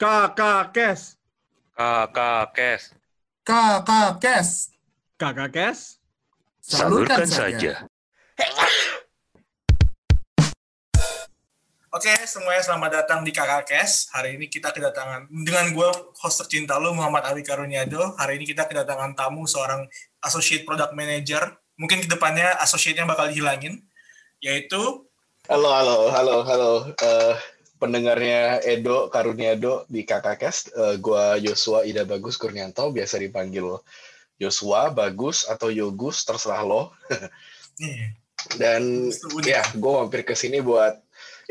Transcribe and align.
Kakak 0.00 0.72
Kes. 0.72 1.20
Kakak 1.76 2.56
Kes. 2.56 2.96
Kakak 3.44 4.16
Kes. 4.16 4.72
Kakak 5.20 5.52
Kes. 5.52 6.00
Salurkan 6.64 7.28
saja. 7.28 7.84
Oke, 11.92 12.16
semuanya 12.24 12.64
selamat 12.64 13.04
datang 13.04 13.20
di 13.20 13.28
Kakak 13.28 13.68
Kes. 13.68 14.08
Hari 14.16 14.40
ini 14.40 14.48
kita 14.48 14.72
kedatangan 14.72 15.28
dengan 15.28 15.68
gue 15.76 15.90
host 16.16 16.48
tercinta 16.48 16.80
lu 16.80 16.96
Muhammad 16.96 17.28
Ali 17.28 17.44
Karuniado. 17.44 18.16
Hari 18.16 18.40
ini 18.40 18.48
kita 18.48 18.64
kedatangan 18.72 19.12
tamu 19.12 19.44
seorang 19.44 19.84
associate 20.24 20.64
product 20.64 20.96
manager. 20.96 21.60
Mungkin 21.76 22.00
ke 22.00 22.08
depannya 22.08 22.56
associate-nya 22.64 23.04
bakal 23.04 23.28
dihilangin, 23.28 23.84
yaitu 24.40 24.80
Halo, 25.44 25.68
halo, 25.68 26.08
halo, 26.08 26.36
halo. 26.48 26.70
Eh, 26.88 27.36
pendengarnya 27.80 28.60
Edo 28.60 29.08
Karuniado 29.08 29.88
di 29.88 30.04
Kakakest. 30.04 30.76
Uh, 30.76 31.00
gua 31.00 31.40
Yosua 31.40 31.88
Ida 31.88 32.04
Bagus 32.04 32.36
Kurnianto, 32.36 32.92
biasa 32.92 33.16
dipanggil 33.16 33.80
Yosua, 34.36 34.92
Bagus, 34.92 35.48
atau 35.48 35.72
Yogus, 35.72 36.28
terserah 36.28 36.60
lo. 36.64 36.92
Dan 38.60 39.12
ya, 39.44 39.60
gue 39.76 39.92
mampir 39.92 40.24
ke 40.24 40.32
sini 40.32 40.64
buat... 40.64 40.96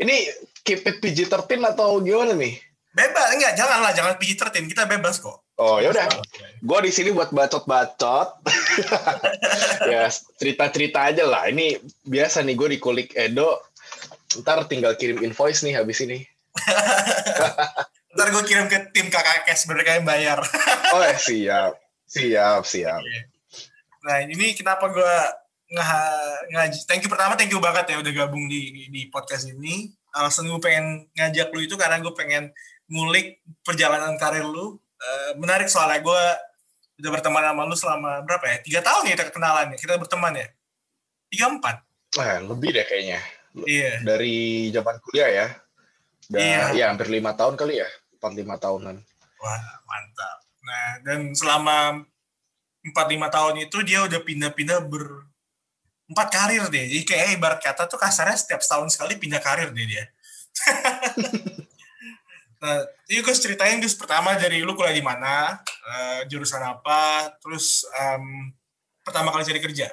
Ini 0.00 0.26
keep 0.66 0.82
it 0.82 0.98
PG-13 0.98 1.60
atau 1.76 2.02
gimana 2.02 2.34
nih? 2.34 2.58
bebas 2.90 3.38
enggak 3.38 3.54
janganlah 3.54 3.94
jangan 3.94 4.18
PG-13 4.18 4.66
kita 4.66 4.82
bebas 4.90 5.22
kok. 5.22 5.46
Oh, 5.60 5.76
yaudah. 5.76 6.08
Gue 6.64 6.78
di 6.88 6.90
sini 6.90 7.12
buat 7.12 7.28
bacot-bacot. 7.36 8.28
ya, 9.92 10.08
cerita-cerita 10.40 11.12
aja 11.12 11.28
lah. 11.28 11.52
Ini 11.52 11.76
biasa 12.08 12.40
nih, 12.40 12.56
gue 12.56 12.68
dikulik 12.80 13.12
Edo. 13.12 13.60
Ntar 14.38 14.70
tinggal 14.70 14.94
kirim 14.94 15.18
invoice 15.26 15.66
nih 15.66 15.74
habis 15.74 15.98
ini. 16.06 16.22
Ntar 18.14 18.26
gue 18.30 18.42
kirim 18.46 18.70
ke 18.70 18.90
tim 18.94 19.10
Kakak 19.10 19.46
Kes 19.46 19.66
mereka 19.66 19.98
yang 19.98 20.06
bayar. 20.06 20.38
Oh, 20.90 20.98
ya, 20.98 21.14
siap. 21.14 21.78
Siap, 22.10 22.66
siap. 22.66 22.98
Nah 24.02 24.16
ini 24.26 24.58
kenapa 24.58 24.90
gue 24.90 25.14
nggak 25.70 26.50
ngaji. 26.50 26.78
Thank 26.90 27.06
you 27.06 27.10
pertama, 27.10 27.38
thank 27.38 27.54
you 27.54 27.62
banget 27.62 27.94
ya 27.94 28.02
udah 28.02 28.10
gabung 28.10 28.50
di 28.50 28.90
di 28.90 29.06
podcast 29.06 29.46
ini. 29.46 29.94
Alasan 30.10 30.50
gue 30.50 30.58
pengen 30.58 31.06
ngajak 31.14 31.54
lu 31.54 31.62
itu 31.62 31.78
karena 31.78 32.02
gue 32.02 32.10
pengen 32.10 32.50
ngulik 32.90 33.38
perjalanan 33.62 34.18
karir 34.18 34.42
lu. 34.42 34.82
Eh, 34.98 35.38
menarik 35.38 35.70
soalnya 35.70 36.02
gue 36.02 36.22
udah 37.00 37.10
berteman 37.14 37.46
sama 37.46 37.62
lu 37.70 37.76
selama 37.78 38.10
berapa 38.26 38.44
ya? 38.50 38.56
Tiga 38.66 38.80
tahun 38.82 39.02
ya 39.06 39.14
kita 39.14 39.30
kenalan 39.30 39.70
ya. 39.70 39.76
Kita 39.78 39.94
berteman 39.94 40.34
ya. 40.34 40.46
Tiga 41.30 41.46
empat. 41.54 41.76
Eh, 42.18 42.38
lebih 42.42 42.74
deh 42.74 42.82
kayaknya. 42.82 43.22
Iya. 43.54 44.06
Dari 44.06 44.70
zaman 44.70 44.96
kuliah 45.02 45.30
ya. 45.30 45.46
Dan, 46.30 46.40
Iya. 46.40 46.62
Ya, 46.74 46.84
hampir 46.94 47.10
lima 47.10 47.34
tahun 47.34 47.58
kali 47.58 47.82
ya. 47.82 47.88
Empat 48.20 48.32
lima 48.36 48.54
tahunan. 48.60 48.96
Wah 49.40 49.62
mantap. 49.88 50.38
Nah 50.62 50.88
dan 51.02 51.20
selama 51.32 52.04
empat 52.80 53.06
lima 53.08 53.28
tahun 53.32 53.64
itu 53.64 53.80
dia 53.84 54.04
udah 54.04 54.20
pindah-pindah 54.20 54.78
ber 54.86 55.30
empat 56.10 56.28
karir 56.28 56.66
deh. 56.68 56.84
Jadi 56.90 57.02
kayak 57.06 57.38
ibarat 57.38 57.60
kata 57.62 57.86
tuh 57.86 57.96
kasarnya 57.96 58.34
setiap 58.34 58.60
tahun 58.60 58.90
sekali 58.90 59.16
pindah 59.16 59.38
karir 59.38 59.70
deh 59.70 59.86
dia. 59.86 60.04
nah, 62.60 62.82
ini 63.06 63.22
gue 63.22 63.34
ceritain 63.38 63.78
Gus 63.78 63.94
pertama 63.94 64.34
dari 64.34 64.66
lu 64.66 64.74
kuliah 64.74 64.92
di 64.92 65.06
mana, 65.06 65.62
eh, 65.86 66.26
jurusan 66.26 66.60
apa, 66.66 67.30
terus 67.38 67.86
em, 67.94 68.50
pertama 69.06 69.30
kali 69.30 69.46
cari 69.46 69.62
kerja. 69.62 69.86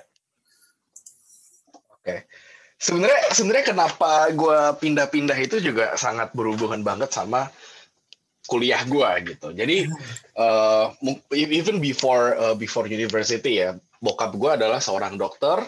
Oke. 2.01 2.25
Sebenarnya 2.77 3.33
sebenarnya 3.33 3.65
kenapa 3.73 4.29
gue 4.37 4.59
pindah-pindah 4.77 5.37
itu 5.41 5.57
juga 5.57 5.97
sangat 5.97 6.29
berhubungan 6.37 6.85
banget 6.85 7.09
sama 7.09 7.49
kuliah 8.45 8.85
gue 8.85 9.33
gitu. 9.33 9.49
Jadi 9.49 9.89
mu- 11.01 11.21
even 11.33 11.81
before 11.81 12.37
eh, 12.37 12.55
before 12.55 12.85
university 12.85 13.65
ya, 13.65 13.73
bokap 13.97 14.37
gue 14.37 14.61
adalah 14.61 14.77
seorang 14.77 15.17
dokter 15.17 15.65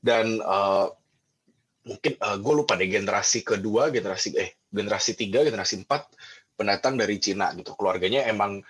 dan 0.00 0.40
eh, 0.40 0.86
mungkin 1.86 2.12
gue 2.18 2.54
lupa 2.56 2.74
deh 2.74 2.88
generasi 2.88 3.44
kedua, 3.46 3.92
generasi 3.94 4.34
eh 4.34 4.56
generasi 4.72 5.12
tiga, 5.14 5.44
generasi 5.44 5.84
empat 5.86 6.08
pendatang 6.56 6.96
dari 6.96 7.20
Cina 7.20 7.52
gitu. 7.52 7.76
Keluarganya 7.76 8.26
emang 8.26 8.64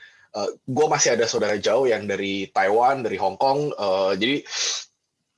gue 0.68 0.86
masih 0.90 1.16
ada 1.16 1.24
saudara 1.24 1.56
jauh 1.56 1.88
yang 1.88 2.04
dari 2.04 2.52
Taiwan, 2.52 3.00
dari 3.00 3.16
Hong 3.16 3.40
Kong. 3.40 3.72
eh, 3.72 4.12
jadi 4.20 4.36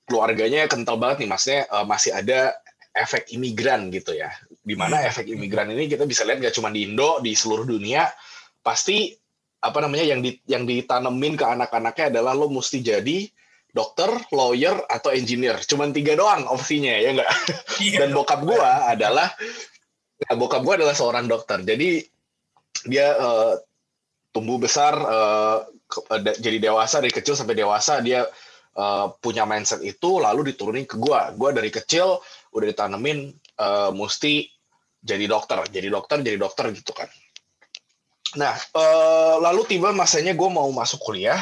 keluarganya 0.09 0.65
kental 0.67 0.97
banget 0.97 1.23
nih, 1.23 1.29
maksudnya 1.29 1.63
eh, 1.69 1.85
masih 1.85 2.11
ada 2.17 2.57
efek 2.97 3.31
imigran 3.31 3.93
gitu 3.93 4.17
ya. 4.17 4.33
Di 4.65 4.75
mana 4.75 4.99
Hmm. 4.99 5.09
efek 5.13 5.29
imigran 5.29 5.71
ini 5.71 5.87
kita 5.87 6.03
bisa 6.03 6.25
lihat 6.27 6.41
gak 6.43 6.57
cuma 6.57 6.73
di 6.73 6.89
Indo, 6.89 7.21
di 7.23 7.37
seluruh 7.37 7.69
dunia 7.69 8.09
pasti 8.59 9.13
apa 9.59 9.79
namanya 9.83 10.07
yang 10.17 10.21
di, 10.23 10.39
yang 10.47 10.65
ditanemin 10.65 11.35
ke 11.35 11.45
anak-anaknya 11.47 12.15
adalah 12.19 12.33
lo 12.35 12.47
mesti 12.51 12.79
jadi 12.79 13.27
dokter, 13.69 14.11
lawyer 14.35 14.75
atau 14.89 15.13
engineer. 15.13 15.61
Cuman 15.63 15.93
tiga 15.95 16.17
doang 16.19 16.49
opsinya 16.49 16.97
ya 16.97 17.15
enggak. 17.15 17.31
Iya 17.85 18.03
Dan 18.03 18.11
bokap 18.17 18.43
gua 18.43 18.91
adalah 18.91 19.31
ya, 20.19 20.35
bokap 20.35 20.67
gua 20.67 20.75
adalah 20.75 20.97
seorang 20.99 21.31
dokter. 21.31 21.63
Jadi 21.63 22.03
dia 22.87 23.15
eh, 23.15 23.55
tumbuh 24.35 24.59
besar 24.59 24.95
ke- 25.87 26.05
da- 26.23 26.39
jadi 26.39 26.71
dewasa 26.71 26.99
dari 27.03 27.11
kecil 27.15 27.35
sampai 27.35 27.55
dewasa 27.59 27.99
dia 28.03 28.27
eh, 28.79 29.07
punya 29.19 29.43
mindset 29.43 29.83
itu 29.83 30.23
lalu 30.23 30.55
diturunin 30.55 30.87
ke 30.87 30.95
gua. 30.95 31.35
Gua 31.35 31.51
dari 31.51 31.69
kecil 31.75 32.23
udah 32.55 32.67
ditanemin 32.71 33.35
eh, 33.35 33.91
mesti 33.91 34.47
jadi 35.03 35.27
dokter, 35.27 35.59
jadi 35.71 35.89
dokter, 35.91 36.23
jadi 36.23 36.39
dokter 36.39 36.71
gitu 36.75 36.95
kan. 36.95 37.11
Nah, 38.37 38.53
eh, 38.55 39.37
lalu 39.41 39.65
tiba 39.65 39.95
masanya 39.97 40.37
gue 40.37 40.49
mau 40.53 40.69
masuk 40.69 41.01
kuliah. 41.01 41.41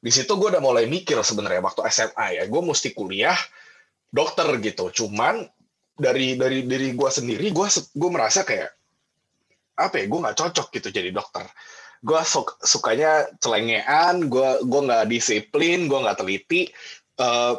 Di 0.00 0.08
situ 0.14 0.30
gue 0.38 0.48
udah 0.48 0.62
mulai 0.62 0.86
mikir 0.86 1.18
sebenarnya 1.20 1.60
waktu 1.60 1.84
SMA 1.90 2.40
ya, 2.40 2.44
gue 2.46 2.62
mesti 2.62 2.94
kuliah 2.94 3.36
dokter 4.08 4.46
gitu. 4.62 4.88
Cuman 4.94 5.44
dari 5.98 6.38
dari 6.38 6.64
diri 6.64 6.94
gue 6.94 7.10
sendiri, 7.10 7.50
gue 7.50 7.66
gue 7.72 8.10
merasa 8.12 8.46
kayak 8.46 8.70
apa 9.76 9.94
ya, 10.00 10.04
gue 10.06 10.20
nggak 10.22 10.36
cocok 10.38 10.66
gitu 10.72 10.88
jadi 10.94 11.10
dokter. 11.10 11.44
Gue 12.00 12.20
sukanya 12.64 13.28
celengean, 13.44 14.32
gue 14.32 14.50
gue 14.64 14.80
nggak 14.88 15.04
disiplin, 15.12 15.84
gue 15.84 15.98
nggak 16.00 16.18
teliti. 16.20 16.72
Eh, 17.20 17.54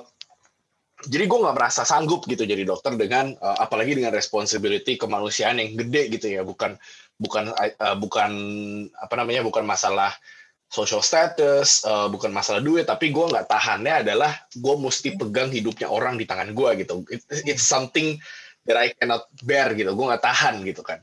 jadi 1.02 1.26
gue 1.26 1.40
nggak 1.42 1.58
merasa 1.58 1.82
sanggup 1.86 2.26
gitu 2.30 2.46
jadi 2.46 2.62
dokter 2.66 2.94
dengan 2.98 3.34
eh, 3.38 3.58
apalagi 3.62 3.98
dengan 3.98 4.14
responsibility 4.14 4.98
kemanusiaan 4.98 5.62
yang 5.62 5.78
gede 5.78 6.04
gitu 6.18 6.28
ya, 6.30 6.42
bukan 6.42 6.74
bukan 7.22 7.54
eh, 7.54 7.96
bukan 8.02 8.32
apa 8.98 9.14
namanya 9.14 9.46
bukan 9.46 9.62
masalah 9.66 10.10
social 10.74 11.06
status, 11.06 11.86
eh, 11.86 12.08
bukan 12.10 12.34
masalah 12.34 12.66
duit, 12.66 12.90
tapi 12.90 13.14
gue 13.14 13.26
nggak 13.30 13.46
tahannya 13.46 14.08
adalah 14.08 14.32
gue 14.58 14.76
mesti 14.82 15.14
pegang 15.22 15.54
hidupnya 15.54 15.86
orang 15.92 16.18
di 16.18 16.26
tangan 16.26 16.50
gue 16.58 16.70
gitu. 16.82 17.06
It- 17.14 17.30
it's 17.46 17.62
something 17.66 18.18
that 18.66 18.78
I 18.78 18.90
cannot 18.98 19.30
bear 19.46 19.74
gitu. 19.78 19.94
Gue 19.94 20.06
nggak 20.10 20.24
tahan 20.26 20.66
gitu 20.66 20.82
kan. 20.82 21.02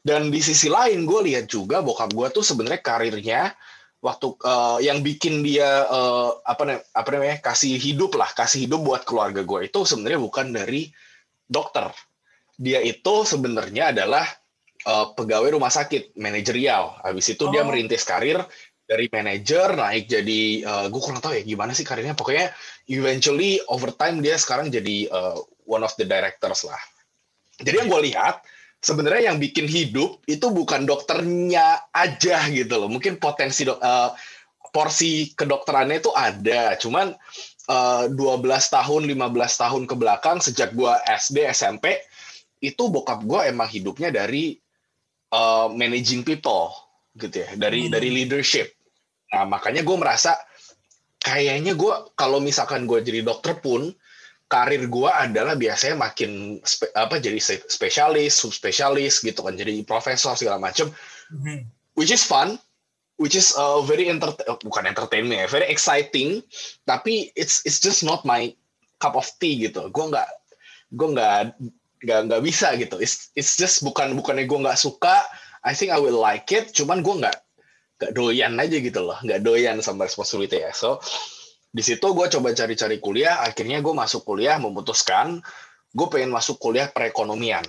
Dan 0.00 0.32
di 0.32 0.40
sisi 0.40 0.72
lain 0.72 1.04
gue 1.04 1.20
lihat 1.28 1.44
juga 1.44 1.84
bokap 1.84 2.16
gue 2.16 2.28
tuh 2.32 2.40
sebenarnya 2.40 2.80
karirnya 2.80 3.52
waktu 4.00 4.32
eh, 4.32 4.78
yang 4.88 5.04
bikin 5.04 5.44
dia 5.44 5.84
eh, 5.84 6.30
apa 6.40 6.62
na- 6.64 6.84
apa 6.96 7.08
namanya 7.12 7.36
kasih 7.44 7.76
hidup 7.76 8.16
lah, 8.16 8.32
kasih 8.32 8.64
hidup 8.64 8.80
buat 8.80 9.04
keluarga 9.04 9.44
gue 9.44 9.68
itu 9.68 9.84
sebenarnya 9.84 10.20
bukan 10.24 10.56
dari 10.56 10.88
dokter. 11.44 11.92
Dia 12.56 12.80
itu 12.80 13.28
sebenarnya 13.28 13.92
adalah 13.92 14.24
eh, 14.88 15.06
pegawai 15.12 15.52
rumah 15.52 15.68
sakit, 15.68 16.16
manajerial. 16.16 16.96
Habis 17.04 17.36
itu 17.36 17.44
dia 17.52 17.60
Oh. 17.60 17.68
merintis 17.68 18.00
karir 18.08 18.40
dari 18.90 19.06
manajer 19.06 19.78
naik 19.78 20.10
jadi 20.10 20.40
gue 20.90 20.98
kurang 20.98 21.22
tahu 21.22 21.36
ya 21.38 21.44
gimana 21.46 21.76
sih 21.76 21.84
karirnya. 21.84 22.16
Pokoknya 22.16 22.50
eventually 22.90 23.60
over 23.70 23.92
time 23.94 24.24
dia 24.24 24.40
sekarang 24.40 24.72
jadi 24.72 25.12
eh, 25.12 25.36
one 25.68 25.84
of 25.84 25.92
the 26.00 26.08
directors 26.08 26.64
lah. 26.64 26.80
Jadi 27.60 27.84
yang 27.84 27.92
gue 27.92 28.00
lihat 28.08 28.40
sebenarnya 28.80 29.32
yang 29.32 29.38
bikin 29.38 29.68
hidup 29.68 30.24
itu 30.24 30.48
bukan 30.48 30.88
dokternya 30.88 31.92
aja 31.92 32.48
gitu 32.48 32.74
loh. 32.80 32.88
Mungkin 32.88 33.20
potensi 33.20 33.68
dok, 33.68 33.80
eh, 33.80 34.10
porsi 34.72 35.32
kedokterannya 35.36 36.00
itu 36.00 36.10
ada. 36.12 36.74
Cuman 36.80 37.12
eh, 37.70 38.04
12 38.10 38.16
tahun, 38.66 39.06
15 39.06 39.62
tahun 39.62 39.82
ke 39.86 39.94
belakang 39.94 40.42
sejak 40.42 40.74
gua 40.74 40.98
SD, 41.06 41.46
SMP 41.54 42.02
itu 42.58 42.90
bokap 42.90 43.22
gua 43.22 43.46
emang 43.46 43.70
hidupnya 43.70 44.10
dari 44.10 44.58
eh, 45.30 45.68
managing 45.70 46.26
people 46.26 46.74
gitu 47.14 47.46
ya, 47.46 47.54
dari 47.54 47.86
Hmm. 47.86 47.92
dari 47.94 48.08
leadership. 48.10 48.74
Nah, 49.30 49.46
makanya 49.46 49.86
gue 49.86 49.94
merasa 49.94 50.34
kayaknya 51.22 51.78
gue 51.78 51.94
kalau 52.18 52.42
misalkan 52.42 52.82
gue 52.88 52.98
jadi 52.98 53.22
dokter 53.22 53.54
pun 53.62 53.94
karir 54.50 54.90
gue 54.90 55.06
adalah 55.06 55.54
biasanya 55.54 55.94
makin 55.94 56.58
spe- 56.66 56.90
apa 56.98 57.22
jadi 57.22 57.38
spesialis, 57.70 58.34
subspesialis 58.34 59.22
gitu 59.22 59.46
kan, 59.46 59.54
jadi 59.54 59.86
profesor 59.86 60.34
segala 60.34 60.58
macam, 60.58 60.90
Mhm. 61.30 61.70
which 61.94 62.10
is 62.10 62.26
fun, 62.26 62.58
which 63.22 63.38
is 63.38 63.54
uh, 63.54 63.78
very 63.86 64.10
enter 64.10 64.34
bukan 64.66 64.90
entertainment 64.90 65.38
ya, 65.38 65.46
very 65.46 65.70
exciting, 65.70 66.42
tapi 66.82 67.30
it's 67.38 67.62
it's 67.62 67.78
just 67.78 68.02
not 68.02 68.26
my 68.26 68.50
cup 68.98 69.14
of 69.14 69.30
tea 69.38 69.70
gitu. 69.70 69.86
Gue 69.94 70.10
nggak 70.10 70.28
gue 70.98 71.08
nggak 71.14 71.54
nggak 72.02 72.20
nggak 72.26 72.42
bisa 72.42 72.74
gitu. 72.74 72.98
It's 72.98 73.30
it's 73.38 73.54
just 73.54 73.86
bukan 73.86 74.18
bukannya 74.18 74.50
gue 74.50 74.58
nggak 74.66 74.76
suka 74.76 75.22
I 75.62 75.76
think 75.76 75.92
I 75.92 76.00
will 76.00 76.18
like 76.18 76.48
it 76.50 76.72
cuman 76.72 77.04
gue 77.04 77.14
nggak 77.20 77.36
nggak 78.00 78.12
doyan 78.16 78.56
aja 78.56 78.76
gitu 78.80 79.00
loh 79.04 79.20
nggak 79.20 79.44
doyan 79.44 79.76
sama 79.84 80.08
responsibility 80.08 80.56
ya 80.64 80.72
so 80.72 80.96
di 81.70 81.82
situ 81.86 82.02
gue 82.10 82.26
coba 82.26 82.50
cari-cari 82.50 82.98
kuliah 82.98 83.46
akhirnya 83.46 83.78
gue 83.78 83.94
masuk 83.94 84.26
kuliah 84.26 84.58
memutuskan 84.58 85.38
gue 85.94 86.06
pengen 86.06 86.30
masuk 86.30 86.58
kuliah 86.58 86.90
perekonomian. 86.90 87.66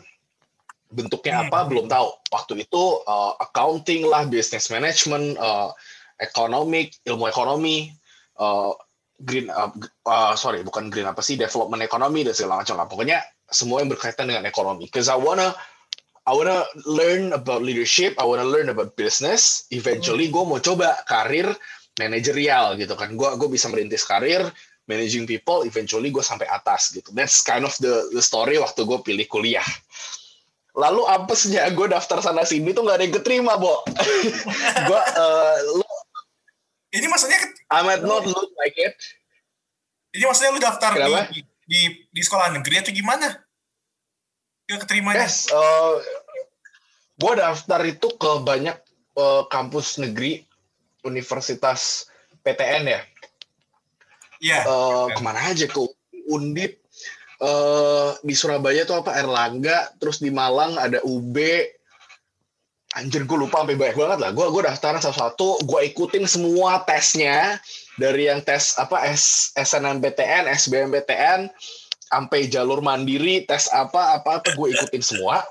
Bentuknya 0.91 1.47
apa 1.47 1.65
belum 1.65 1.87
tahu. 1.87 2.09
Waktu 2.29 2.67
itu 2.67 2.83
uh, 3.07 3.33
accounting 3.39 4.05
lah 4.05 4.27
business 4.27 4.67
management 4.67 5.39
uh, 5.39 5.71
economic 6.19 6.99
ilmu 7.07 7.31
ekonomi 7.31 7.95
uh, 8.37 8.75
green 9.23 9.47
uh, 9.49 9.71
uh, 10.05 10.33
sorry 10.37 10.61
bukan 10.61 10.91
green 10.91 11.07
apa 11.07 11.23
sih 11.23 11.39
development 11.39 11.81
ekonomi 11.81 12.27
dan 12.27 12.35
segala 12.35 12.61
macam 12.61 12.75
lah. 12.77 12.85
Pokoknya 12.91 13.23
semua 13.49 13.81
yang 13.81 13.89
berkaitan 13.89 14.29
dengan 14.29 14.45
ekonomi. 14.45 14.91
Because 14.91 15.07
I 15.07 15.17
wanna 15.17 15.55
I 16.27 16.35
wanna 16.35 16.67
learn 16.85 17.33
about 17.33 17.63
leadership 17.63 18.19
I 18.21 18.27
wanna 18.27 18.45
learn 18.45 18.69
about 18.69 18.93
business. 18.99 19.65
Eventually 19.71 20.27
gue 20.27 20.43
mau 20.43 20.59
coba 20.59 21.01
karir 21.07 21.49
manajerial 21.99 22.79
gitu 22.79 22.95
kan 22.95 23.11
gue 23.15 23.29
gue 23.35 23.49
bisa 23.51 23.67
merintis 23.67 24.07
karir 24.07 24.47
managing 24.87 25.27
people 25.27 25.67
eventually 25.67 26.11
gue 26.11 26.23
sampai 26.23 26.47
atas 26.47 26.95
gitu 26.95 27.11
that's 27.11 27.43
kind 27.43 27.67
of 27.67 27.73
the 27.83 28.07
the 28.15 28.23
story 28.23 28.55
waktu 28.55 28.87
gue 28.87 28.99
pilih 29.03 29.27
kuliah 29.27 29.65
lalu 30.71 31.03
apesnya 31.07 31.67
gue 31.75 31.87
daftar 31.91 32.23
sana 32.23 32.47
sini 32.47 32.71
tuh 32.71 32.87
nggak 32.87 32.97
ada 32.99 33.03
yang 33.03 33.15
keterima 33.19 33.59
bo 33.59 33.83
gue 34.89 35.01
uh, 35.19 35.57
lo 35.75 35.87
Ini 36.91 37.07
maksudnya 37.07 37.39
I 37.71 37.87
might 37.87 38.03
not 38.03 38.27
look 38.27 38.51
like 38.59 38.75
it 38.75 38.95
ini 40.11 40.27
maksudnya 40.27 40.51
lu 40.51 40.59
daftar 40.59 40.91
Kenapa? 40.95 41.31
di, 41.31 41.39
di 41.63 41.81
di 42.11 42.19
sekolah 42.19 42.51
negeri 42.51 42.83
atau 42.83 42.91
gimana? 42.91 43.31
Gak 44.67 44.83
keterimanya? 44.83 45.23
yes 45.23 45.47
uh, 45.55 45.95
gue 47.15 47.33
daftar 47.39 47.79
itu 47.87 48.07
ke 48.19 48.31
banyak 48.43 48.75
uh, 49.15 49.47
kampus 49.47 50.03
negeri 50.03 50.43
universitas 51.05 52.09
PTN 52.41 52.83
ya? 52.87 53.01
Iya. 54.41 54.59
Eh, 54.65 55.07
ke 55.13 55.21
mana 55.21 55.39
aja? 55.53 55.69
Ke 55.69 55.81
Undip 56.29 56.81
eh 57.41 58.11
di 58.21 58.37
Surabaya 58.37 58.85
tuh 58.85 59.01
apa? 59.01 59.17
Erlangga 59.17 59.89
terus 59.97 60.21
di 60.21 60.29
Malang 60.29 60.77
ada 60.77 61.01
UB 61.01 61.37
anjir 62.91 63.23
gue 63.23 63.37
lupa 63.39 63.63
sampai 63.63 63.79
banyak 63.79 63.97
banget 63.97 64.19
lah. 64.21 64.31
Gue 64.35 64.45
gue 64.51 64.61
daftaran 64.67 65.01
satu-satu 65.01 65.65
gue 65.65 65.79
ikutin 65.93 66.25
semua 66.29 66.85
tesnya. 66.85 67.57
Dari 67.99 68.29
yang 68.29 68.41
tes 68.41 68.77
apa 68.81 68.97
S, 69.09 69.53
SNMPTN 69.53 70.49
SBMPTN 70.49 71.49
sampai 72.09 72.49
jalur 72.49 72.81
mandiri 72.81 73.45
tes 73.45 73.69
apa 73.73 74.17
apa 74.17 74.41
apa 74.41 74.49
gue 74.53 74.67
ikutin 74.77 75.03
semua. 75.03 75.41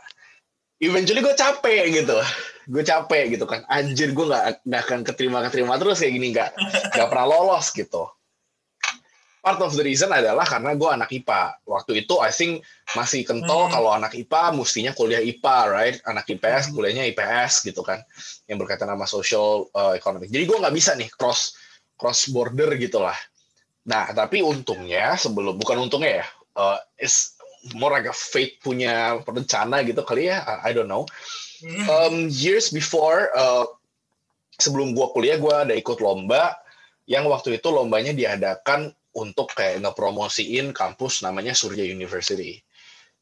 Eventually 0.80 1.20
gue 1.20 1.36
capek 1.36 1.90
gitu 1.92 2.16
gue 2.70 2.82
capek 2.86 3.34
gitu 3.34 3.44
kan 3.50 3.66
anjir 3.66 4.14
gue 4.14 4.26
nggak 4.30 4.62
nggak 4.62 4.82
akan 4.86 5.00
keterima 5.02 5.42
keterima 5.50 5.74
terus 5.74 5.98
kayak 5.98 6.14
gini 6.14 6.26
nggak 6.30 6.50
nggak 6.94 7.08
pernah 7.10 7.26
lolos 7.26 7.74
gitu 7.74 8.06
part 9.40 9.60
of 9.64 9.72
the 9.72 9.84
reason 9.84 10.12
adalah 10.12 10.44
karena 10.44 10.76
gue 10.76 10.88
anak 10.88 11.10
IPA. 11.10 11.64
Waktu 11.64 12.04
itu 12.04 12.20
I 12.20 12.30
think 12.30 12.60
masih 12.92 13.24
kental 13.24 13.68
Hmm. 13.68 13.72
kalau 13.72 13.90
anak 13.96 14.12
IPA 14.12 14.52
mestinya 14.52 14.92
kuliah 14.92 15.20
IPA, 15.24 15.58
right? 15.72 15.96
Anak 16.04 16.28
IPS 16.28 16.76
kuliahnya 16.76 17.08
IPS 17.10 17.64
gitu 17.64 17.80
kan, 17.80 18.04
yang 18.46 18.60
berkaitan 18.60 18.92
sama 18.92 19.08
social 19.08 19.66
uh, 19.72 19.96
economic. 19.96 20.28
Jadi 20.28 20.44
gue 20.44 20.56
nggak 20.60 20.74
bisa 20.76 20.92
nih 20.94 21.08
cross 21.16 21.56
cross 21.96 22.28
border 22.28 22.76
gitulah. 22.76 23.16
Nah 23.88 24.12
tapi 24.12 24.44
untungnya 24.44 25.16
sebelum 25.16 25.56
bukan 25.56 25.88
untungnya 25.88 26.24
ya, 26.24 26.26
uh, 26.60 26.78
is 27.00 27.34
more 27.76 27.92
like 27.96 28.08
a 28.08 28.14
fate 28.14 28.60
punya 28.60 29.20
rencana 29.24 29.80
gitu 29.84 30.04
kali 30.04 30.28
ya, 30.28 30.44
I 30.64 30.76
don't 30.76 30.88
know. 30.88 31.08
Um, 31.60 32.32
years 32.32 32.72
before 32.72 33.28
uh, 33.36 33.68
sebelum 34.56 34.96
gua 34.96 35.12
kuliah 35.12 35.36
gua 35.36 35.68
ada 35.68 35.76
ikut 35.76 36.00
lomba 36.00 36.56
yang 37.04 37.28
waktu 37.28 37.60
itu 37.60 37.68
lombanya 37.68 38.16
diadakan 38.16 38.94
untuk 39.12 39.52
kayak 39.52 39.82
ngepromosiin 39.84 40.72
kampus 40.72 41.20
namanya 41.20 41.52
Surya 41.52 41.84
University. 41.84 42.62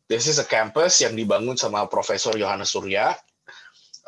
This 0.09 0.31
is 0.31 0.41
a 0.41 0.47
campus 0.47 1.03
yang 1.03 1.17
dibangun 1.17 1.59
sama 1.59 1.85
Profesor 1.89 2.33
Yohanes 2.37 2.73
Surya, 2.73 3.17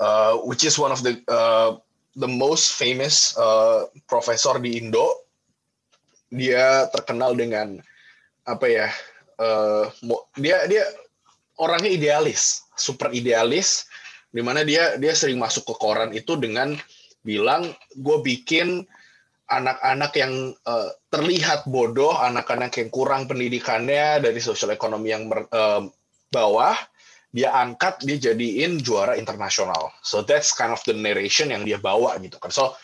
uh, 0.01 0.41
which 0.47 0.65
is 0.65 0.79
one 0.79 0.93
of 0.95 1.03
the 1.05 1.21
uh, 1.29 1.77
the 2.17 2.29
most 2.29 2.77
famous 2.77 3.37
uh, 3.37 3.91
profesor 4.07 4.57
di 4.63 4.81
Indo. 4.81 5.29
Dia 6.31 6.87
terkenal 6.95 7.35
dengan 7.35 7.83
apa 8.47 8.67
ya? 8.71 8.89
Uh, 9.41 9.91
dia 10.39 10.65
dia 10.71 10.85
orangnya 11.61 11.93
idealis, 11.93 12.65
super 12.77 13.13
idealis, 13.13 13.90
di 14.31 14.43
mana 14.43 14.63
dia 14.63 14.95
dia 14.97 15.13
sering 15.15 15.43
masuk 15.43 15.67
ke 15.67 15.75
koran 15.77 16.15
itu 16.15 16.39
dengan 16.39 16.79
bilang 17.27 17.69
gue 17.99 18.19
bikin 18.23 18.87
anak-anak 19.51 20.13
yang 20.15 20.55
eh, 20.55 20.91
terlihat 21.11 21.67
bodoh, 21.67 22.15
anak-anak 22.15 22.71
yang 22.79 22.89
kurang 22.95 23.27
pendidikannya 23.27 24.23
dari 24.23 24.39
sosial 24.39 24.71
ekonomi 24.71 25.11
yang 25.11 25.27
mer- 25.27 25.51
eh, 25.51 25.83
bawah, 26.31 26.79
dia 27.35 27.51
angkat, 27.51 28.07
dia 28.07 28.31
jadiin 28.31 28.79
juara 28.79 29.19
internasional. 29.19 29.91
So 30.07 30.23
that's 30.23 30.55
kind 30.55 30.71
of 30.71 30.79
the 30.87 30.95
narration 30.95 31.51
yang 31.51 31.67
dia 31.67 31.83
bawa 31.83 32.15
gitu 32.23 32.39
kan. 32.39 32.55
So 32.55 32.79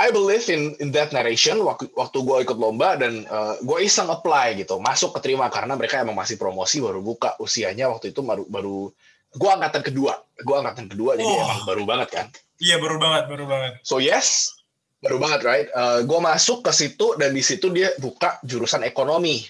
I 0.00 0.08
believe 0.08 0.48
in 0.48 0.72
in 0.80 0.88
that 0.96 1.12
narration 1.12 1.60
waktu 1.60 1.92
waktu 1.92 2.24
gue 2.24 2.36
ikut 2.48 2.56
lomba 2.56 2.96
dan 2.96 3.26
gue 3.60 3.78
iseng 3.82 4.06
apply 4.08 4.54
gitu, 4.54 4.78
masuk 4.78 5.10
keterima 5.18 5.50
karena 5.50 5.74
mereka 5.74 6.00
emang 6.00 6.14
masih 6.14 6.38
promosi 6.38 6.78
baru 6.78 7.02
buka 7.02 7.34
usianya 7.42 7.90
waktu 7.90 8.14
itu 8.14 8.22
baru 8.22 8.46
baru 8.46 8.94
gue 9.34 9.50
angkatan 9.50 9.82
kedua, 9.84 10.16
gue 10.40 10.56
angkatan 10.56 10.86
kedua 10.88 11.18
jadi 11.20 11.28
Oh. 11.28 11.44
emang 11.44 11.64
baru 11.68 11.82
banget 11.84 12.08
kan. 12.14 12.26
Iya 12.58 12.80
baru 12.80 12.96
banget, 12.96 13.24
baru 13.28 13.44
banget. 13.46 13.72
So 13.84 14.00
yes, 14.00 14.56
baru 14.98 15.22
banget 15.22 15.40
right. 15.46 15.68
gue 16.02 16.20
masuk 16.20 16.66
ke 16.66 16.72
situ 16.74 17.14
dan 17.20 17.30
di 17.30 17.42
situ 17.44 17.70
dia 17.70 17.94
buka 18.02 18.42
jurusan 18.42 18.82
ekonomi, 18.82 19.46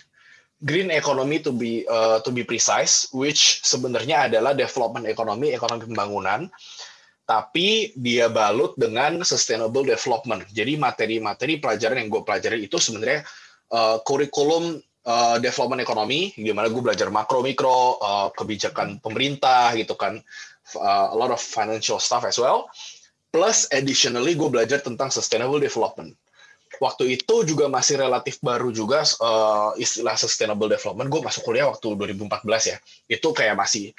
green 0.61 0.91
economy 0.91 1.39
to 1.39 1.55
be 1.55 1.87
uh, 1.87 2.19
to 2.21 2.35
be 2.35 2.43
precise, 2.43 3.07
which 3.15 3.63
sebenarnya 3.63 4.27
adalah 4.29 4.53
development 4.53 5.07
ekonomi, 5.07 5.55
ekonomi 5.55 5.87
pembangunan, 5.87 6.51
tapi 7.25 7.95
dia 7.95 8.27
balut 8.27 8.75
dengan 8.75 9.23
sustainable 9.23 9.87
development. 9.87 10.45
Jadi 10.51 10.75
materi-materi 10.75 11.63
pelajaran 11.63 12.03
yang 12.03 12.09
gue 12.11 12.23
pelajari 12.27 12.67
itu 12.67 12.77
sebenarnya 12.77 13.23
uh, 13.71 14.03
kurikulum 14.03 14.83
uh, 15.09 15.37
development 15.41 15.81
ekonomi, 15.81 16.37
gimana 16.37 16.69
gue 16.69 16.83
belajar 16.85 17.09
makro 17.09 17.41
mikro, 17.41 17.97
uh, 17.99 18.29
kebijakan 18.37 19.01
pemerintah 19.01 19.73
gitu 19.75 19.97
kan, 19.97 20.21
uh, 20.77 21.07
a 21.09 21.17
lot 21.17 21.33
of 21.33 21.41
financial 21.41 21.97
stuff 21.97 22.29
as 22.29 22.37
well. 22.37 22.69
Plus 23.33 23.65
additionally 23.73 24.37
gue 24.37 24.49
belajar 24.53 24.85
tentang 24.85 25.09
sustainable 25.09 25.61
development. 25.61 26.13
Waktu 26.79 27.17
itu 27.19 27.49
juga 27.49 27.67
masih 27.67 27.99
relatif 27.99 28.39
baru 28.45 28.69
juga 28.69 29.03
uh, 29.25 29.73
istilah 29.81 30.15
sustainable 30.21 30.69
development. 30.69 31.09
Gue 31.09 31.21
masuk 31.25 31.43
kuliah 31.49 31.67
waktu 31.67 31.97
2014 31.97 32.73
ya. 32.73 32.77
Itu 33.09 33.33
kayak 33.33 33.57
masih 33.57 33.97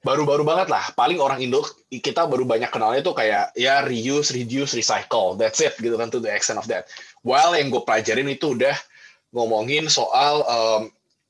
baru-baru 0.00 0.46
banget 0.46 0.70
lah. 0.70 0.94
Paling 0.94 1.18
orang 1.18 1.42
Indo 1.42 1.66
kita 1.90 2.24
baru 2.30 2.46
banyak 2.46 2.70
kenalnya 2.70 3.02
tuh 3.02 3.12
kayak 3.18 3.52
ya 3.58 3.82
reuse, 3.82 4.32
reduce, 4.32 4.78
recycle. 4.78 5.34
That's 5.34 5.60
it 5.60 5.74
gitu 5.76 5.98
kan 5.98 6.08
to 6.14 6.22
the 6.22 6.30
extent 6.30 6.62
of 6.62 6.70
that. 6.70 6.86
While 7.26 7.58
yang 7.58 7.74
gue 7.74 7.82
pelajarin 7.82 8.30
itu 8.30 8.54
udah 8.54 8.74
ngomongin 9.34 9.90
soal 9.90 10.46
um, 10.46 10.82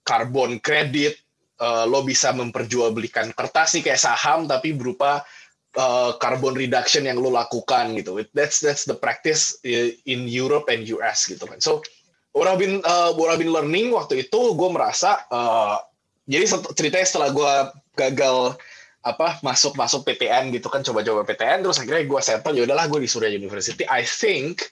carbon 0.05 0.61
credit, 0.61 1.17
uh, 1.59 1.89
lo 1.89 2.05
bisa 2.05 2.31
memperjualbelikan 2.37 3.33
kertas 3.33 3.75
sih 3.75 3.83
kayak 3.83 3.99
saham 3.99 4.45
tapi 4.45 4.77
berupa 4.77 5.25
uh, 5.81 6.13
carbon 6.21 6.53
reduction 6.53 7.09
yang 7.09 7.17
lo 7.17 7.33
lakukan 7.33 7.97
gitu. 7.97 8.21
That's 8.37 8.61
that's 8.61 8.85
the 8.85 8.95
practice 8.95 9.57
i- 9.65 9.97
in 10.05 10.29
Europe 10.29 10.69
and 10.69 10.85
US 10.93 11.25
gitu 11.25 11.49
kan. 11.49 11.59
So 11.65 11.81
what 12.37 12.51
I've 12.51 12.61
been 12.61 12.85
uh, 12.85 13.17
what 13.17 13.33
I've 13.33 13.41
been 13.41 13.55
learning 13.55 13.95
waktu 13.97 14.29
itu 14.29 14.53
gue 14.53 14.69
merasa 14.69 15.25
uh, 15.33 15.81
jadi 16.29 16.51
ceritanya 16.77 17.07
setelah 17.09 17.31
gue 17.33 17.53
gagal 17.95 18.59
apa 19.05 19.39
masuk 19.45 19.77
masuk 19.77 20.03
PTN 20.09 20.49
gitu 20.57 20.73
kan 20.73 20.81
coba-coba 20.81 21.29
PTN 21.29 21.61
terus 21.61 21.77
akhirnya 21.77 22.09
gue 22.09 22.21
settle 22.25 22.57
ya 22.57 22.65
udahlah 22.65 22.89
gue 22.89 23.05
di 23.05 23.09
Surya 23.09 23.29
University 23.29 23.85
I 23.85 24.01
think 24.03 24.65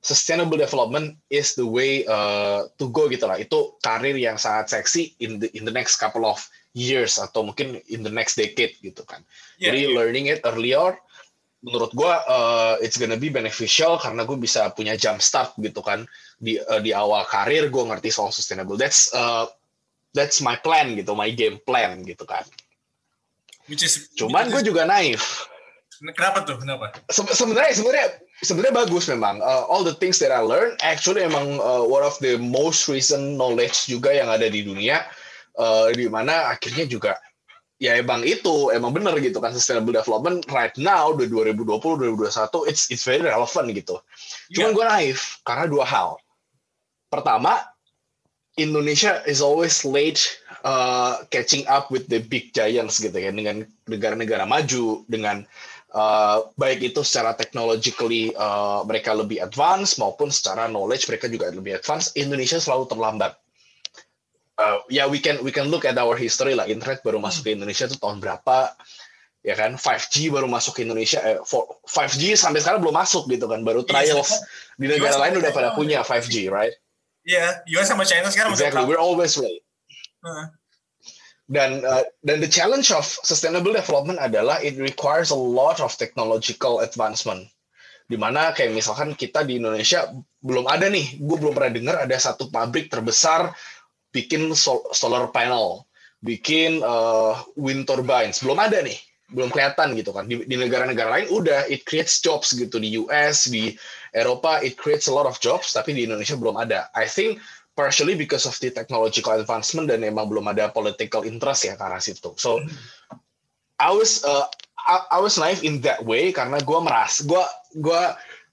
sustainable 0.00 0.56
development 0.56 1.16
is 1.28 1.52
the 1.54 1.64
way 1.64 2.08
uh, 2.08 2.64
to 2.80 2.88
go 2.88 3.04
gitu 3.08 3.28
lah 3.28 3.36
itu 3.36 3.76
karir 3.84 4.16
yang 4.16 4.40
sangat 4.40 4.72
seksi 4.72 5.12
in 5.20 5.36
the 5.36 5.48
in 5.52 5.68
the 5.68 5.72
next 5.72 6.00
couple 6.00 6.24
of 6.24 6.40
years 6.72 7.20
atau 7.20 7.44
mungkin 7.44 7.76
in 7.92 8.00
the 8.00 8.12
next 8.12 8.40
decade 8.40 8.72
gitu 8.80 9.04
kan 9.04 9.20
Iya, 9.60 9.68
jadi 9.72 9.80
iya. 9.84 9.92
learning 9.92 10.26
it 10.32 10.40
earlier 10.48 10.96
menurut 11.60 11.92
gue 11.92 12.08
uh, 12.08 12.80
it's 12.80 12.96
gonna 12.96 13.20
be 13.20 13.28
beneficial 13.28 14.00
karena 14.00 14.24
gue 14.24 14.40
bisa 14.40 14.72
punya 14.72 14.96
jump 14.96 15.20
start 15.20 15.52
gitu 15.60 15.84
kan 15.84 16.08
di 16.40 16.56
uh, 16.56 16.80
di 16.80 16.96
awal 16.96 17.20
karir 17.28 17.68
gue 17.68 17.82
ngerti 17.84 18.08
soal 18.08 18.32
sustainable 18.32 18.80
that's 18.80 19.12
uh, 19.12 19.44
that's 20.16 20.40
my 20.40 20.56
plan 20.56 20.96
gitu 20.96 21.12
my 21.12 21.28
game 21.28 21.60
plan 21.68 22.00
gitu 22.08 22.24
kan 22.24 22.42
Which 23.68 23.84
is, 23.86 24.08
cuman 24.16 24.48
gue 24.48 24.64
juga 24.64 24.88
naif 24.88 25.46
Kenapa 26.00 26.48
tuh? 26.48 26.56
Kenapa? 26.56 26.96
Se- 27.12 27.36
sebenarnya 27.36 27.76
sebenarnya 27.76 28.08
sebenarnya 28.40 28.84
bagus 28.84 29.08
memang 29.08 29.40
Uh, 29.40 29.64
all 29.68 29.84
the 29.84 29.96
things 29.96 30.20
that 30.20 30.32
I 30.32 30.40
learned 30.44 30.76
actually 30.84 31.24
emang 31.24 31.60
uh, 31.60 31.84
one 31.84 32.04
of 32.04 32.16
the 32.20 32.36
most 32.40 32.88
recent 32.88 33.36
knowledge 33.40 33.88
juga 33.88 34.12
yang 34.12 34.28
ada 34.28 34.48
di 34.48 34.64
dunia 34.64 35.04
uh, 35.56 35.88
di 35.92 36.08
mana 36.08 36.52
akhirnya 36.52 36.84
juga 36.88 37.12
ya 37.80 37.96
emang 37.96 38.20
itu 38.28 38.68
emang 38.76 38.92
bener 38.92 39.16
gitu 39.24 39.40
kan 39.40 39.56
sustainable 39.56 39.96
development 39.96 40.44
right 40.52 40.76
now 40.76 41.16
di 41.16 41.24
2020 41.24 41.80
2021 42.12 42.68
it's 42.68 42.92
it's 42.92 43.08
very 43.08 43.24
relevant 43.24 43.72
gitu. 43.72 43.96
Cuman 44.52 44.70
Iya. 44.72 44.76
gue 44.76 44.84
naif 44.84 45.40
karena 45.48 45.64
dua 45.64 45.88
hal. 45.88 46.20
Pertama, 47.08 47.64
Indonesia 48.60 49.24
is 49.24 49.40
always 49.40 49.82
late 49.88 50.20
uh, 50.62 51.24
catching 51.32 51.64
up 51.66 51.88
with 51.88 52.06
the 52.12 52.20
big 52.20 52.52
giants 52.52 53.00
gitu 53.00 53.16
ya 53.16 53.32
dengan 53.32 53.64
negara-negara 53.88 54.44
maju 54.44 55.02
dengan 55.08 55.48
uh, 55.94 56.46
baik 56.54 56.92
itu 56.92 57.00
secara 57.02 57.34
technologically 57.34 58.34
uh, 58.34 58.82
mereka 58.86 59.14
lebih 59.14 59.42
advance 59.42 59.98
maupun 59.98 60.30
secara 60.30 60.66
knowledge 60.70 61.06
mereka 61.10 61.26
juga 61.26 61.50
lebih 61.50 61.78
advance. 61.78 62.14
Indonesia 62.18 62.58
selalu 62.58 62.86
terlambat. 62.90 63.34
Uh, 64.60 64.84
ya 64.92 65.08
we 65.08 65.16
can 65.16 65.40
we 65.40 65.48
can 65.48 65.72
look 65.72 65.88
at 65.88 65.96
our 65.96 66.14
history 66.14 66.52
lah. 66.52 66.68
Internet 66.68 67.00
baru 67.00 67.16
masuk 67.16 67.48
ke 67.48 67.56
Indonesia 67.56 67.88
itu 67.88 67.96
tahun 67.96 68.20
berapa? 68.20 68.76
Ya 69.40 69.56
kan 69.56 69.80
5G 69.80 70.28
baru 70.28 70.44
masuk 70.44 70.76
ke 70.76 70.84
Indonesia. 70.84 71.16
Eh, 71.24 71.40
for- 71.48 71.80
5G 71.88 72.36
sampai 72.36 72.60
sekarang 72.60 72.84
belum 72.84 72.92
masuk 72.92 73.24
gitu 73.32 73.48
kan. 73.48 73.64
Baru 73.64 73.80
Iya, 73.88 74.12
trials 74.12 74.36
di 74.76 74.84
negara 74.84 75.16
lain 75.16 75.40
udah 75.40 75.52
pada 75.52 75.72
punya 75.72 76.04
5G, 76.04 76.52
right? 76.52 76.76
Iya, 77.24 77.64
US 77.80 77.88
sama 77.88 78.04
China 78.04 78.28
sekarang 78.28 78.52
Exactly. 78.52 78.84
We're 78.84 79.00
always 79.00 79.32
late. 79.40 79.64
Dan 81.50 81.82
uh, 81.82 82.06
dan 82.22 82.38
the 82.38 82.46
challenge 82.46 82.94
of 82.94 83.02
sustainable 83.02 83.74
development 83.74 84.22
adalah 84.22 84.62
it 84.62 84.78
requires 84.78 85.34
a 85.34 85.36
lot 85.36 85.82
of 85.82 85.90
technological 85.98 86.78
advancement. 86.78 87.50
Di 88.06 88.14
mana 88.14 88.54
kayak 88.54 88.70
misalkan 88.70 89.18
kita 89.18 89.42
di 89.42 89.58
Indonesia 89.58 90.06
belum 90.46 90.70
ada 90.70 90.86
nih, 90.86 91.18
gue 91.18 91.36
belum 91.42 91.50
pernah 91.50 91.74
dengar 91.74 91.96
ada 92.06 92.14
satu 92.14 92.50
pabrik 92.54 92.86
terbesar 92.86 93.50
bikin 94.14 94.50
sol- 94.54 94.86
solar 94.94 95.30
panel, 95.34 95.86
bikin 96.22 96.86
uh, 96.86 97.34
wind 97.58 97.86
turbines, 97.86 98.42
belum 98.42 98.58
ada 98.58 98.82
nih, 98.82 98.98
belum 99.30 99.50
kelihatan 99.50 99.94
gitu 99.98 100.10
kan. 100.14 100.26
Di 100.26 100.54
negara-negara 100.54 101.18
lain 101.18 101.34
udah 101.34 101.66
it 101.66 101.82
creates 101.86 102.22
jobs 102.22 102.54
gitu 102.54 102.78
di 102.78 102.98
US, 102.98 103.50
di 103.50 103.74
Eropa 104.14 104.58
it 104.62 104.74
creates 104.74 105.06
a 105.06 105.14
lot 105.14 105.26
of 105.26 105.38
jobs, 105.38 105.70
tapi 105.70 105.94
di 105.94 106.06
Indonesia 106.06 106.34
belum 106.34 106.58
ada. 106.58 106.90
I 106.94 107.06
think 107.06 107.38
partially 107.74 108.18
because 108.18 108.44
of 108.44 108.56
the 108.58 108.70
technological 108.70 109.32
advancement 109.38 109.88
dan 109.88 110.04
emang 110.04 110.28
belum 110.28 110.50
ada 110.50 110.68
political 110.74 111.24
interest 111.24 111.66
ya 111.66 111.74
arah 111.78 112.02
situ. 112.02 112.34
So 112.36 112.60
I 113.80 113.90
was 113.94 114.20
uh, 114.26 114.44
I, 114.76 115.16
I 115.16 115.18
was 115.22 115.40
naive 115.40 115.64
in 115.64 115.80
that 115.86 116.04
way 116.04 116.34
karena 116.34 116.60
gue 116.60 116.78
merasa 116.82 117.24
gue 117.24 117.44
gue 117.80 118.02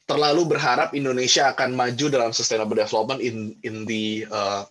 terlalu 0.08 0.56
berharap 0.56 0.96
Indonesia 0.96 1.52
akan 1.52 1.76
maju 1.76 2.06
dalam 2.08 2.32
sustainable 2.32 2.80
development 2.80 3.20
in 3.20 3.58
in 3.68 3.84
the 3.84 4.24
uh, 4.32 4.64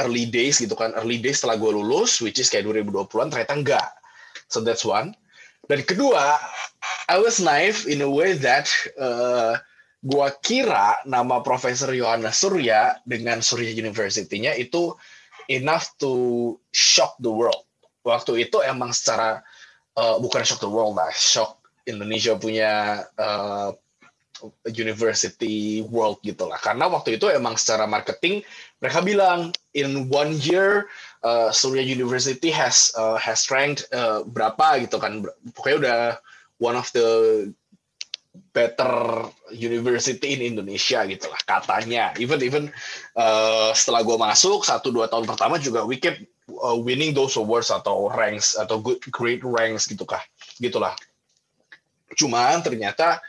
early 0.00 0.24
days 0.24 0.56
gitu 0.56 0.72
kan. 0.72 0.96
Early 0.96 1.20
days 1.20 1.44
setelah 1.44 1.60
gue 1.60 1.68
lulus 1.68 2.24
which 2.24 2.40
is 2.40 2.48
kayak 2.48 2.64
2020-an 2.64 3.28
ternyata 3.28 3.52
enggak. 3.52 3.88
So 4.48 4.64
that's 4.64 4.88
one. 4.88 5.12
Dan 5.68 5.84
kedua 5.84 6.40
I 7.12 7.20
was 7.20 7.36
naive 7.42 7.84
in 7.84 8.00
a 8.00 8.08
way 8.08 8.32
that 8.40 8.72
uh, 8.96 9.60
gua 10.02 10.34
kira 10.42 10.98
nama 11.06 11.38
Profesor 11.46 11.94
Yohana 11.94 12.34
Surya 12.34 12.98
dengan 13.06 13.38
Surya 13.38 13.70
University-nya 13.70 14.58
itu 14.58 14.92
enough 15.46 15.94
to 16.02 16.12
shock 16.74 17.14
the 17.22 17.30
world. 17.30 17.62
Waktu 18.02 18.50
itu 18.50 18.58
emang 18.66 18.90
secara 18.90 19.46
uh, 19.94 20.18
bukan 20.18 20.42
shock 20.42 20.58
the 20.58 20.70
world 20.70 20.98
lah, 20.98 21.10
shock 21.14 21.62
Indonesia 21.86 22.34
punya 22.34 23.06
uh, 23.14 23.70
university 24.74 25.86
world 25.86 26.18
gitu 26.26 26.50
lah. 26.50 26.58
Karena 26.58 26.90
waktu 26.90 27.14
itu 27.14 27.30
emang 27.30 27.54
secara 27.54 27.86
marketing 27.86 28.42
mereka 28.82 28.98
bilang 28.98 29.54
in 29.78 30.10
one 30.10 30.34
year 30.42 30.90
uh, 31.22 31.54
Surya 31.54 31.82
University 31.82 32.50
has 32.50 32.90
uh, 32.98 33.14
has 33.14 33.46
ranked 33.54 33.86
uh, 33.94 34.26
berapa 34.26 34.82
gitu 34.82 34.98
kan. 34.98 35.22
Pokoknya 35.54 35.78
udah 35.78 36.00
one 36.58 36.74
of 36.74 36.90
the 36.90 37.06
better 38.52 39.24
university 39.52 40.36
in 40.36 40.40
Indonesia 40.44 41.04
gitu 41.08 41.26
lah 41.28 41.40
katanya. 41.44 42.12
Even 42.20 42.38
even 42.44 42.64
uh, 43.16 43.72
setelah 43.72 44.04
gue 44.04 44.16
masuk 44.16 44.64
satu 44.64 44.92
dua 44.92 45.08
tahun 45.08 45.24
pertama 45.24 45.56
juga 45.56 45.84
we 45.88 45.96
kept 45.96 46.20
uh, 46.60 46.76
winning 46.76 47.16
those 47.16 47.36
awards 47.40 47.72
atau 47.72 48.12
ranks 48.12 48.54
atau 48.56 48.78
good 48.80 49.00
great 49.08 49.40
ranks 49.40 49.88
gitu 49.88 50.04
kah 50.04 50.20
gitulah. 50.60 50.92
Cuman 52.12 52.60
ternyata 52.60 53.24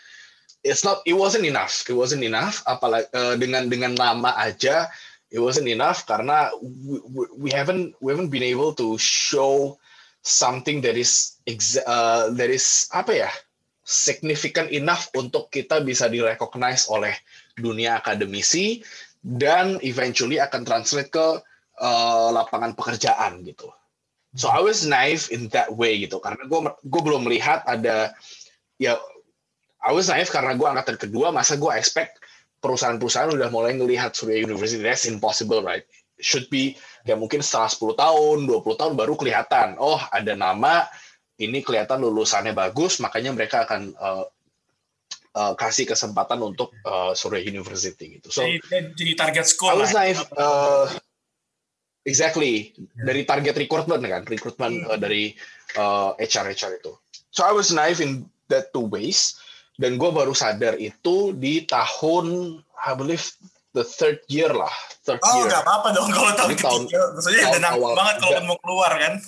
it's 0.64 0.84
not 0.84 1.04
it 1.08 1.16
wasn't 1.16 1.44
enough 1.44 1.84
it 1.88 1.96
wasn't 1.96 2.24
enough 2.24 2.64
apalagi 2.68 3.08
uh, 3.16 3.36
dengan 3.36 3.68
dengan 3.68 3.92
nama 3.96 4.32
aja 4.40 4.88
it 5.32 5.40
wasn't 5.40 5.68
enough 5.68 6.08
karena 6.08 6.52
we, 6.62 7.00
we- 7.36 7.54
haven't 7.54 7.92
we 8.00 8.12
haven't 8.16 8.32
been 8.32 8.44
able 8.46 8.72
to 8.72 8.96
show 9.00 9.76
something 10.24 10.80
that 10.80 10.96
is 10.96 11.36
uh, 11.84 12.32
that 12.32 12.48
is 12.48 12.88
apa 12.96 13.28
ya 13.28 13.32
significant 13.84 14.72
enough 14.72 15.12
untuk 15.14 15.52
kita 15.52 15.84
bisa 15.84 16.08
direcognize 16.08 16.88
oleh 16.88 17.12
dunia 17.60 18.00
akademisi 18.00 18.80
dan 19.20 19.80
eventually 19.84 20.40
akan 20.40 20.64
translate 20.64 21.12
ke 21.12 21.28
uh, 21.84 22.28
lapangan 22.32 22.76
pekerjaan 22.76 23.44
gitu. 23.44 23.72
So 24.34 24.50
I 24.50 24.64
was 24.66 24.82
naive 24.88 25.30
in 25.30 25.52
that 25.54 25.70
way 25.78 26.02
gitu 26.02 26.18
karena 26.18 26.42
gue 26.50 26.60
gue 26.66 27.02
belum 27.06 27.30
melihat 27.30 27.62
ada 27.70 28.18
ya 28.82 28.98
I 29.84 29.94
was 29.94 30.10
naive 30.10 30.32
karena 30.34 30.58
gue 30.58 30.66
angkatan 30.66 30.98
kedua 30.98 31.30
masa 31.30 31.54
gue 31.54 31.70
expect 31.78 32.18
perusahaan-perusahaan 32.64 33.30
udah 33.36 33.52
mulai 33.54 33.78
ngelihat 33.78 34.16
Surya 34.18 34.42
University 34.42 34.82
that's 34.82 35.06
impossible 35.06 35.62
right 35.62 35.86
should 36.18 36.50
be 36.50 36.74
ya 37.06 37.14
mungkin 37.14 37.46
setelah 37.46 37.70
10 37.70 38.00
tahun 38.00 38.38
20 38.50 38.80
tahun 38.80 38.94
baru 38.98 39.14
kelihatan 39.20 39.78
oh 39.78 40.02
ada 40.10 40.34
nama 40.34 40.88
ini 41.42 41.66
kelihatan 41.66 42.02
lulusannya 42.02 42.54
bagus 42.54 43.02
makanya 43.02 43.34
mereka 43.34 43.66
akan 43.66 43.94
uh, 43.98 44.26
uh, 45.34 45.54
kasih 45.58 45.90
kesempatan 45.90 46.40
untuk 46.42 46.74
uh, 46.86 47.12
Surya 47.18 47.42
University 47.42 48.22
gitu. 48.22 48.30
So 48.30 48.46
jadi, 48.46 48.94
jadi 48.94 49.14
target 49.18 49.46
school 49.50 49.74
lah. 49.74 49.90
naive 49.90 50.22
uh, 50.38 50.86
exactly. 52.06 52.74
Dari 52.94 53.26
target 53.26 53.58
recruitment 53.58 54.02
kan 54.06 54.24
recruitment 54.30 54.86
uh, 54.88 54.98
dari 54.98 55.34
uh, 55.78 56.14
HR 56.22 56.54
HR 56.54 56.72
itu. 56.80 56.94
So 57.34 57.42
I 57.46 57.52
was 57.54 57.74
naive 57.74 58.00
in 58.02 58.30
that 58.54 58.70
two 58.72 58.86
ways. 58.86 59.38
Dan 59.74 59.98
gue 59.98 60.14
baru 60.14 60.38
sadar 60.38 60.78
itu 60.78 61.34
di 61.34 61.66
tahun 61.66 62.62
I 62.78 62.94
believe 62.94 63.26
the 63.74 63.82
third 63.82 64.22
year 64.30 64.54
lah 64.54 64.70
third 65.02 65.20
Oh 65.20 65.42
year. 65.42 65.50
nggak 65.50 65.62
apa-apa 65.66 65.88
dong 65.98 66.10
kalau 66.14 66.32
tahun 66.38 66.50
ketiga. 66.56 67.02
Maksudnya 67.18 67.42
tahun 67.44 67.60
udah 67.60 67.72
awal 67.76 67.92
banget 67.98 68.16
kalau 68.22 68.42
mau 68.48 68.58
keluar 68.64 68.92
kan. 68.96 69.14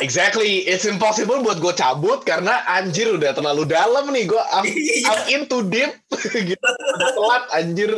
Exactly, 0.00 0.64
it's 0.64 0.88
impossible 0.88 1.44
buat 1.44 1.60
gue 1.60 1.74
cabut 1.76 2.24
karena 2.24 2.64
anjir 2.64 3.10
udah 3.12 3.36
terlalu 3.36 3.68
dalam 3.68 4.08
nih 4.08 4.24
gue. 4.28 4.42
I'm, 4.52 4.64
Iya. 4.64 5.08
I'm 5.08 5.22
in 5.28 5.42
too 5.46 5.66
deep, 5.68 5.92
gitu. 6.50 6.68
Udah 6.96 7.10
telat 7.14 7.44
anjir. 7.52 7.90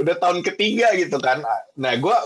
udah 0.00 0.14
tahun 0.18 0.40
ketiga 0.44 0.92
gitu 0.96 1.16
kan. 1.20 1.44
Nah 1.76 1.94
gue, 1.96 2.16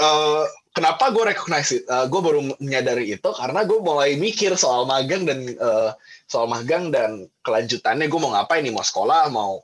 uh, 0.00 0.44
kenapa 0.74 1.10
gue 1.10 1.24
recognize 1.34 1.74
it? 1.74 1.82
Uh, 1.90 2.06
gue 2.06 2.20
baru 2.22 2.40
menyadari 2.62 3.10
itu 3.14 3.30
karena 3.34 3.66
gue 3.66 3.78
mulai 3.82 4.14
mikir 4.18 4.54
soal 4.54 4.86
magang 4.86 5.26
dan 5.26 5.46
uh, 5.58 5.94
soal 6.30 6.46
magang 6.46 6.90
dan 6.94 7.26
kelanjutannya 7.42 8.06
gue 8.06 8.20
mau 8.20 8.34
ngapain 8.34 8.62
nih, 8.62 8.74
mau 8.74 8.86
sekolah, 8.86 9.30
mau 9.34 9.62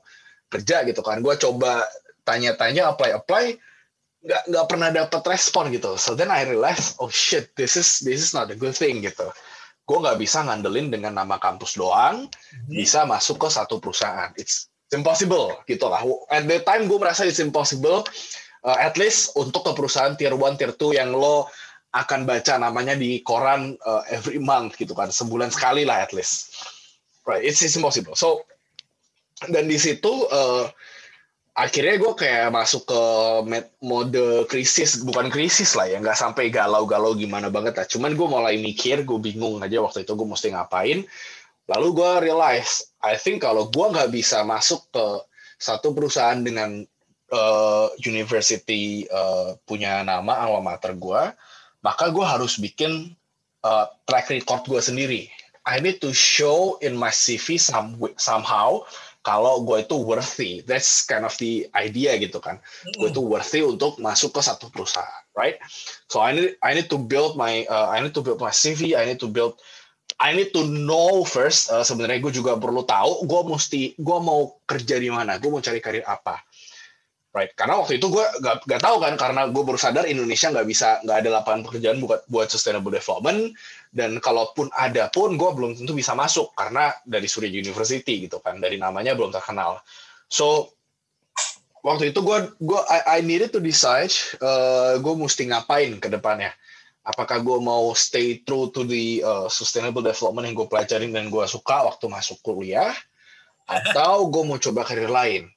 kerja 0.51 0.83
gitu 0.83 0.99
kan. 0.99 1.19
Gue 1.23 1.35
coba 1.39 1.83
tanya-tanya, 2.25 2.91
apply-apply, 2.95 3.55
nggak 4.25 4.43
nggak 4.49 4.65
pernah 4.67 4.89
dapat 4.89 5.21
respon 5.29 5.69
gitu. 5.69 5.95
So 6.01 6.17
then 6.17 6.33
I 6.33 6.43
realize, 6.49 6.97
oh 6.97 7.13
shit, 7.13 7.53
this 7.53 7.77
is 7.77 8.01
this 8.01 8.19
is 8.19 8.31
not 8.33 8.49
a 8.49 8.57
good 8.57 8.73
thing 8.73 9.05
gitu. 9.05 9.29
Gue 9.85 9.97
nggak 10.01 10.17
bisa 10.17 10.41
ngandelin 10.41 10.89
dengan 10.89 11.13
nama 11.13 11.37
kampus 11.37 11.77
doang, 11.77 12.25
bisa 12.65 13.05
masuk 13.05 13.45
ke 13.45 13.47
satu 13.53 13.77
perusahaan. 13.77 14.33
It's 14.33 14.73
impossible 14.89 15.61
gitu 15.69 15.85
lah. 15.85 16.01
At 16.33 16.49
the 16.49 16.65
time 16.65 16.89
gue 16.89 16.97
merasa 16.97 17.21
it's 17.23 17.37
impossible. 17.37 18.01
uh, 18.65 18.77
at 18.81 18.97
least 18.97 19.37
untuk 19.37 19.61
ke 19.61 19.71
perusahaan 19.77 20.17
tier 20.17 20.33
1, 20.33 20.57
tier 20.57 20.73
2 20.73 20.97
yang 20.97 21.13
lo 21.13 21.47
akan 21.95 22.27
baca 22.27 22.59
namanya 22.59 22.97
di 22.97 23.23
koran 23.23 23.77
uh, 23.87 24.03
every 24.11 24.41
month 24.41 24.75
gitu 24.75 24.91
kan, 24.91 25.13
sebulan 25.13 25.53
sekali 25.53 25.87
lah 25.87 26.03
at 26.03 26.11
least. 26.11 26.51
Right, 27.23 27.45
it's, 27.45 27.61
it's 27.63 27.77
impossible. 27.77 28.17
So 28.17 28.43
dan 29.47 29.69
di 29.69 29.77
situ 29.79 30.27
uh, 30.27 30.67
akhirnya 31.55 31.95
gue 31.95 32.13
kayak 32.19 32.51
masuk 32.51 32.83
ke 32.83 33.01
mode 33.79 34.43
krisis 34.51 34.99
bukan 35.07 35.31
krisis 35.31 35.71
lah 35.79 35.87
ya 35.87 36.03
nggak 36.03 36.19
sampai 36.19 36.51
galau-galau 36.51 37.15
gimana 37.15 37.47
banget 37.47 37.79
lah. 37.79 37.87
Cuman 37.87 38.13
gue 38.19 38.27
mulai 38.27 38.59
mikir 38.59 39.07
gue 39.07 39.19
bingung 39.23 39.63
aja 39.63 39.79
waktu 39.79 40.03
itu 40.03 40.11
gue 40.13 40.27
mesti 40.27 40.51
ngapain. 40.51 41.07
Lalu 41.65 41.87
gue 41.95 42.11
realize 42.27 42.91
I 42.99 43.15
think 43.15 43.41
kalau 43.47 43.71
gue 43.71 43.85
nggak 43.87 44.11
bisa 44.11 44.43
masuk 44.43 44.83
ke 44.91 45.05
satu 45.55 45.95
perusahaan 45.95 46.37
dengan 46.43 46.83
uh, 47.31 47.87
university 48.03 49.07
uh, 49.07 49.55
punya 49.63 50.03
nama 50.03 50.45
alma 50.45 50.75
mater 50.75 50.91
gue 50.91 51.23
maka 51.85 52.09
gue 52.09 52.25
harus 52.25 52.57
bikin 52.57 53.13
uh, 53.61 53.85
track 54.09 54.33
record 54.33 54.65
gue 54.65 54.81
sendiri. 54.81 55.23
I 55.65 55.77
need 55.81 56.01
to 56.01 56.13
show 56.13 56.77
in 56.81 56.97
my 56.97 57.13
CV 57.13 57.57
some, 57.57 57.97
somehow 58.17 58.85
kalau 59.25 59.65
gue 59.65 59.81
itu 59.81 59.97
worthy. 59.97 60.61
That's 60.61 61.01
kind 61.01 61.25
of 61.25 61.33
the 61.41 61.65
idea 61.73 62.13
gitu 62.21 62.37
kan. 62.37 62.61
Gue 62.93 63.09
itu 63.09 63.25
worthy 63.25 63.65
untuk 63.65 63.97
masuk 63.97 64.37
ke 64.37 64.41
satu 64.45 64.69
perusahaan, 64.69 65.25
right? 65.33 65.57
So 66.07 66.21
I 66.21 66.37
need 66.37 66.61
I 66.61 66.77
need 66.77 66.93
to 66.93 67.01
build 67.01 67.33
my 67.33 67.65
uh, 67.65 67.89
I 67.89 68.05
need 68.05 68.13
to 68.13 68.21
build 68.21 68.37
my 68.37 68.53
CV. 68.53 68.93
I 68.93 69.09
need 69.09 69.17
to 69.25 69.27
build 69.27 69.57
I 70.21 70.37
need 70.37 70.53
to 70.53 70.63
know 70.63 71.25
first. 71.25 71.73
Uh, 71.73 71.81
Sebenarnya 71.81 72.21
gue 72.21 72.37
juga 72.37 72.53
perlu 72.55 72.85
tahu. 72.85 73.25
Gue 73.25 73.41
mesti 73.49 73.97
gue 73.97 74.17
mau 74.21 74.61
kerja 74.69 75.01
di 75.01 75.09
mana. 75.09 75.41
Gue 75.41 75.49
mau 75.49 75.59
cari 75.59 75.81
karir 75.81 76.05
apa. 76.05 76.39
Right, 77.35 77.51
karena 77.51 77.83
waktu 77.83 77.99
itu 77.99 78.07
gue 78.07 78.23
gak, 78.39 78.63
gak 78.63 78.79
tahu 78.79 79.03
kan, 79.03 79.19
karena 79.19 79.51
gue 79.51 79.59
baru 79.59 79.75
sadar 79.75 80.07
Indonesia 80.07 80.55
nggak 80.55 80.67
bisa 80.71 81.03
nggak 81.03 81.17
ada 81.19 81.29
lapangan 81.35 81.67
pekerjaan 81.67 81.99
buat 81.99 82.23
buat 82.31 82.47
sustainable 82.47 82.95
development 82.95 83.51
dan 83.91 84.23
kalaupun 84.23 84.71
ada 84.71 85.11
pun 85.11 85.35
gue 85.35 85.49
belum 85.51 85.75
tentu 85.75 85.91
bisa 85.91 86.15
masuk 86.15 86.55
karena 86.55 86.95
dari 87.03 87.27
Surya 87.27 87.51
University 87.51 88.23
gitu 88.23 88.39
kan, 88.39 88.63
dari 88.63 88.79
namanya 88.79 89.19
belum 89.19 89.35
terkenal. 89.35 89.83
So 90.31 90.79
waktu 91.83 92.15
itu 92.15 92.23
gue 92.23 92.55
gue 92.55 92.79
I, 92.87 93.19
I 93.19 93.27
needed 93.27 93.51
to 93.51 93.59
decide 93.59 94.15
uh, 94.39 94.95
gue 95.03 95.13
mesti 95.19 95.51
ngapain 95.51 95.99
ke 95.99 96.07
depannya. 96.07 96.55
Apakah 97.03 97.43
gue 97.43 97.59
mau 97.59 97.91
stay 97.99 98.47
true 98.47 98.71
to 98.71 98.87
the 98.87 99.19
uh, 99.27 99.51
sustainable 99.51 99.99
development 99.99 100.47
yang 100.47 100.55
gue 100.55 100.71
pelajarin 100.71 101.11
dan 101.11 101.27
gue 101.27 101.43
suka 101.51 101.83
waktu 101.83 102.07
masuk 102.07 102.39
kuliah, 102.39 102.95
atau 103.67 104.23
gue 104.31 104.43
mau 104.47 104.55
coba 104.55 104.87
karir 104.87 105.11
lain 105.11 105.51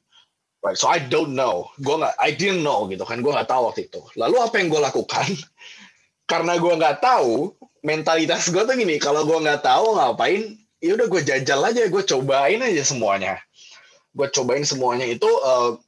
Right, 0.58 0.74
so 0.74 0.90
I 0.90 0.98
don't 0.98 1.38
know. 1.38 1.70
Gue 1.78 2.02
nggak, 2.02 2.18
I 2.18 2.34
didn't 2.34 2.66
know 2.66 2.90
gitu 2.90 3.06
kan. 3.06 3.22
Gue 3.22 3.30
nggak 3.30 3.46
tahu 3.46 3.70
waktu 3.70 3.86
itu. 3.86 4.02
Lalu 4.18 4.36
apa 4.42 4.54
yang 4.58 4.68
gue 4.74 4.80
lakukan? 4.82 5.28
Karena 6.30 6.58
gue 6.58 6.74
nggak 6.74 6.98
tahu, 6.98 7.54
mentalitas 7.86 8.50
gue 8.50 8.62
tuh 8.66 8.74
gini. 8.74 8.98
Kalau 8.98 9.22
gue 9.22 9.38
nggak 9.38 9.62
tahu 9.62 9.94
ngapain, 9.94 10.58
ya 10.82 10.98
udah 10.98 11.06
gue 11.06 11.22
jajal 11.22 11.62
aja. 11.62 11.86
Gue 11.86 12.02
cobain 12.02 12.58
aja 12.58 12.82
semuanya. 12.82 13.38
Gue 14.10 14.26
cobain 14.34 14.66
semuanya 14.66 15.06
itu. 15.06 15.30
Uh, 15.30 15.78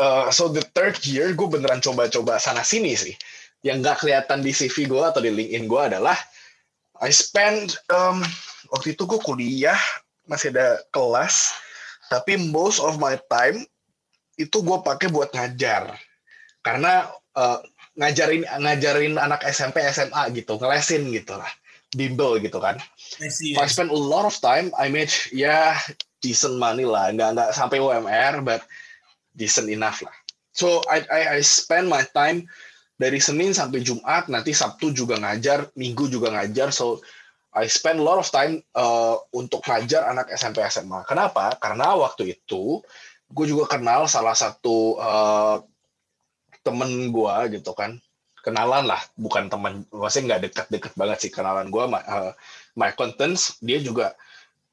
uh, 0.00 0.32
so 0.32 0.48
the 0.48 0.64
third 0.72 0.96
year 1.04 1.36
gue 1.36 1.44
beneran 1.44 1.84
coba-coba 1.84 2.40
sana 2.40 2.64
sini 2.64 2.96
sih. 2.96 3.12
Yang 3.60 3.76
nggak 3.84 3.96
kelihatan 4.00 4.40
di 4.40 4.56
CV 4.56 4.88
gue 4.88 5.02
atau 5.04 5.20
di 5.20 5.28
LinkedIn 5.28 5.68
gue 5.68 5.82
adalah 5.92 6.16
I 7.04 7.12
spend 7.12 7.76
um, 7.92 8.24
waktu 8.72 8.96
itu 8.96 9.04
gue 9.04 9.20
kuliah 9.20 9.78
masih 10.24 10.54
ada 10.56 10.80
kelas 10.94 11.52
tapi 12.12 12.36
most 12.36 12.76
of 12.84 13.00
my 13.00 13.16
time 13.32 13.64
itu 14.36 14.60
gue 14.60 14.78
pakai 14.84 15.08
buat 15.08 15.32
ngajar. 15.32 15.96
Karena 16.60 17.08
uh, 17.32 17.64
ngajarin 17.96 18.44
ngajarin 18.44 19.16
anak 19.16 19.40
SMP 19.48 19.80
SMA 19.88 20.28
gitu 20.36 20.60
ngelesin 20.60 21.08
gitu 21.08 21.40
lah. 21.40 21.48
Bimbel 21.92 22.40
gitu 22.40 22.60
kan. 22.60 22.76
I 23.20 23.28
see, 23.28 23.56
I 23.56 23.68
spend 23.68 23.92
a 23.92 23.96
lot 23.96 24.24
of 24.28 24.36
time 24.40 24.72
I 24.76 24.92
made 24.92 25.12
ya 25.32 25.76
decent 26.20 26.60
money 26.60 26.84
lah. 26.84 27.08
Nggak 27.12 27.30
nggak 27.36 27.50
sampai 27.56 27.80
UMR 27.80 28.44
but 28.44 28.64
decent 29.36 29.72
enough 29.72 30.04
lah. 30.04 30.12
So 30.52 30.84
I 30.88 31.04
I, 31.08 31.20
I 31.36 31.38
spend 31.40 31.88
my 31.88 32.04
time 32.12 32.48
dari 32.96 33.20
Senin 33.20 33.52
sampai 33.52 33.84
Jumat. 33.84 34.28
Nanti 34.32 34.56
Sabtu 34.56 34.92
juga 34.92 35.20
ngajar 35.20 35.68
Minggu 35.76 36.08
juga 36.08 36.32
ngajar. 36.32 36.72
So 36.72 37.04
I 37.52 37.68
spend 37.68 38.00
a 38.00 38.04
lot 38.04 38.16
of 38.16 38.28
time 38.32 38.64
uh, 38.72 39.20
untuk 39.36 39.60
ngajar 39.68 40.08
anak 40.08 40.32
SMP 40.32 40.64
SMA. 40.72 41.04
Kenapa? 41.04 41.52
Karena 41.60 41.92
waktu 42.00 42.36
itu 42.40 42.80
gue 43.32 43.46
juga 43.48 43.68
kenal 43.76 44.08
salah 44.08 44.32
satu 44.32 44.96
uh, 44.96 45.60
temen 46.64 47.12
gue 47.12 47.34
gitu 47.60 47.72
kan, 47.76 48.00
kenalan 48.40 48.88
lah, 48.88 49.00
bukan 49.16 49.52
temen, 49.52 49.84
maksudnya 49.92 50.36
nggak 50.36 50.42
dekat-dekat 50.48 50.92
banget 50.96 51.18
sih 51.28 51.32
kenalan 51.32 51.68
gue. 51.68 51.84
My, 51.88 52.02
uh, 52.04 52.32
my 52.76 52.92
contents 52.96 53.60
dia 53.60 53.80
juga 53.80 54.16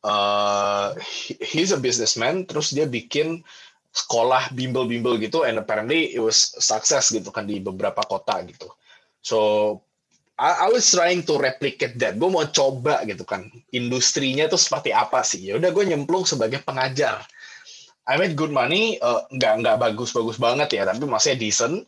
uh, 0.03 0.95
he's 1.43 1.75
a 1.75 1.79
businessman, 1.79 2.47
terus 2.47 2.71
dia 2.71 2.87
bikin 2.87 3.43
sekolah 3.89 4.53
bimbel-bimbel 4.53 5.17
gitu, 5.17 5.43
and 5.43 5.57
apparently 5.57 6.13
it 6.13 6.21
was 6.21 6.53
success 6.61 7.09
gitu 7.09 7.27
kan 7.33 7.49
di 7.49 7.59
beberapa 7.59 8.05
kota 8.05 8.39
gitu. 8.45 8.69
So 9.19 9.37
I, 10.39 10.65
I 10.65 10.67
was 10.71 10.87
trying 10.87 11.27
to 11.27 11.35
replicate 11.35 11.99
that. 11.99 12.15
Gue 12.15 12.31
mau 12.31 12.47
coba 12.47 13.03
gitu 13.03 13.27
kan, 13.27 13.51
industrinya 13.75 14.47
tuh 14.47 14.55
seperti 14.55 14.95
apa 14.95 15.19
sih? 15.19 15.51
Ya 15.51 15.59
udah 15.59 15.67
gue 15.75 15.83
nyemplung 15.83 16.23
sebagai 16.23 16.63
pengajar. 16.63 17.27
I 18.09 18.17
made 18.17 18.39
good 18.39 18.49
money, 18.49 18.97
uh, 19.03 19.27
nggak 19.29 19.61
nggak 19.61 19.77
bagus-bagus 19.77 20.39
banget 20.39 20.79
ya, 20.79 20.87
tapi 20.87 21.03
masih 21.05 21.35
decent. 21.35 21.83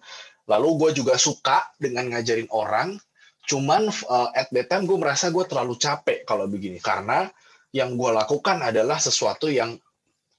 Lalu 0.52 0.68
gue 0.78 1.02
juga 1.02 1.16
suka 1.16 1.64
dengan 1.80 2.12
ngajarin 2.12 2.52
orang. 2.52 3.00
Cuman 3.48 3.90
uh, 3.90 4.30
at 4.36 4.52
that 4.54 4.68
time 4.70 4.86
gue 4.86 5.00
merasa 5.00 5.32
gue 5.32 5.42
terlalu 5.48 5.80
capek 5.80 6.28
kalau 6.28 6.46
begini 6.46 6.78
karena 6.78 7.32
yang 7.72 7.96
gue 7.96 8.12
lakukan 8.12 8.62
adalah 8.62 9.00
sesuatu 9.00 9.48
yang 9.48 9.80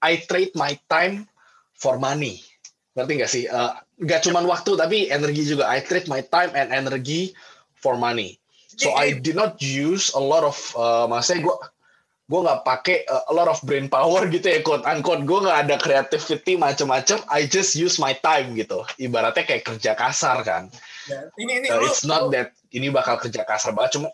I 0.04 0.20
trade 0.22 0.52
my 0.54 0.76
time 0.86 1.24
for 1.72 1.96
money. 1.96 2.44
Ngerti 2.92 3.12
nggak 3.16 3.32
sih? 3.32 3.44
Uh, 3.48 3.72
nggak 3.98 4.20
cuman 4.28 4.44
waktu 4.46 4.76
tapi 4.76 4.98
energi 5.08 5.48
juga. 5.48 5.72
I 5.72 5.80
trade 5.80 6.06
my 6.06 6.20
time 6.28 6.52
and 6.52 6.70
energy 6.70 7.32
for 7.82 7.98
money. 7.98 8.38
So 8.80 8.96
I 8.96 9.12
did 9.12 9.36
not 9.36 9.60
use 9.60 10.16
a 10.16 10.22
lot 10.22 10.48
of, 10.48 10.56
uh, 10.78 11.04
maksudnya 11.04 11.44
gue 11.44 11.56
gue 12.32 12.40
nggak 12.40 12.62
pakai 12.64 12.96
uh, 13.04 13.28
a 13.28 13.34
lot 13.36 13.50
of 13.52 13.60
brain 13.68 13.92
power 13.92 14.24
gitu 14.32 14.48
ya 14.48 14.64
quote 14.64 14.86
unquote. 14.88 15.28
Gue 15.28 15.44
nggak 15.44 15.68
ada 15.68 15.76
creativity 15.76 16.56
macam-macam. 16.56 17.20
I 17.28 17.44
just 17.44 17.76
use 17.76 18.00
my 18.00 18.16
time 18.24 18.56
gitu. 18.56 18.86
Ibaratnya 18.96 19.44
kayak 19.44 19.68
kerja 19.68 19.92
kasar 19.92 20.40
kan. 20.40 20.72
Ya, 21.10 21.28
ini 21.36 21.60
ini 21.60 21.68
uh, 21.68 21.82
lu, 21.82 21.90
it's 21.90 22.06
not 22.08 22.32
that 22.32 22.56
ini 22.72 22.88
bakal 22.88 23.20
kerja 23.20 23.44
kasar 23.44 23.76
banget 23.76 24.00
cuma 24.00 24.08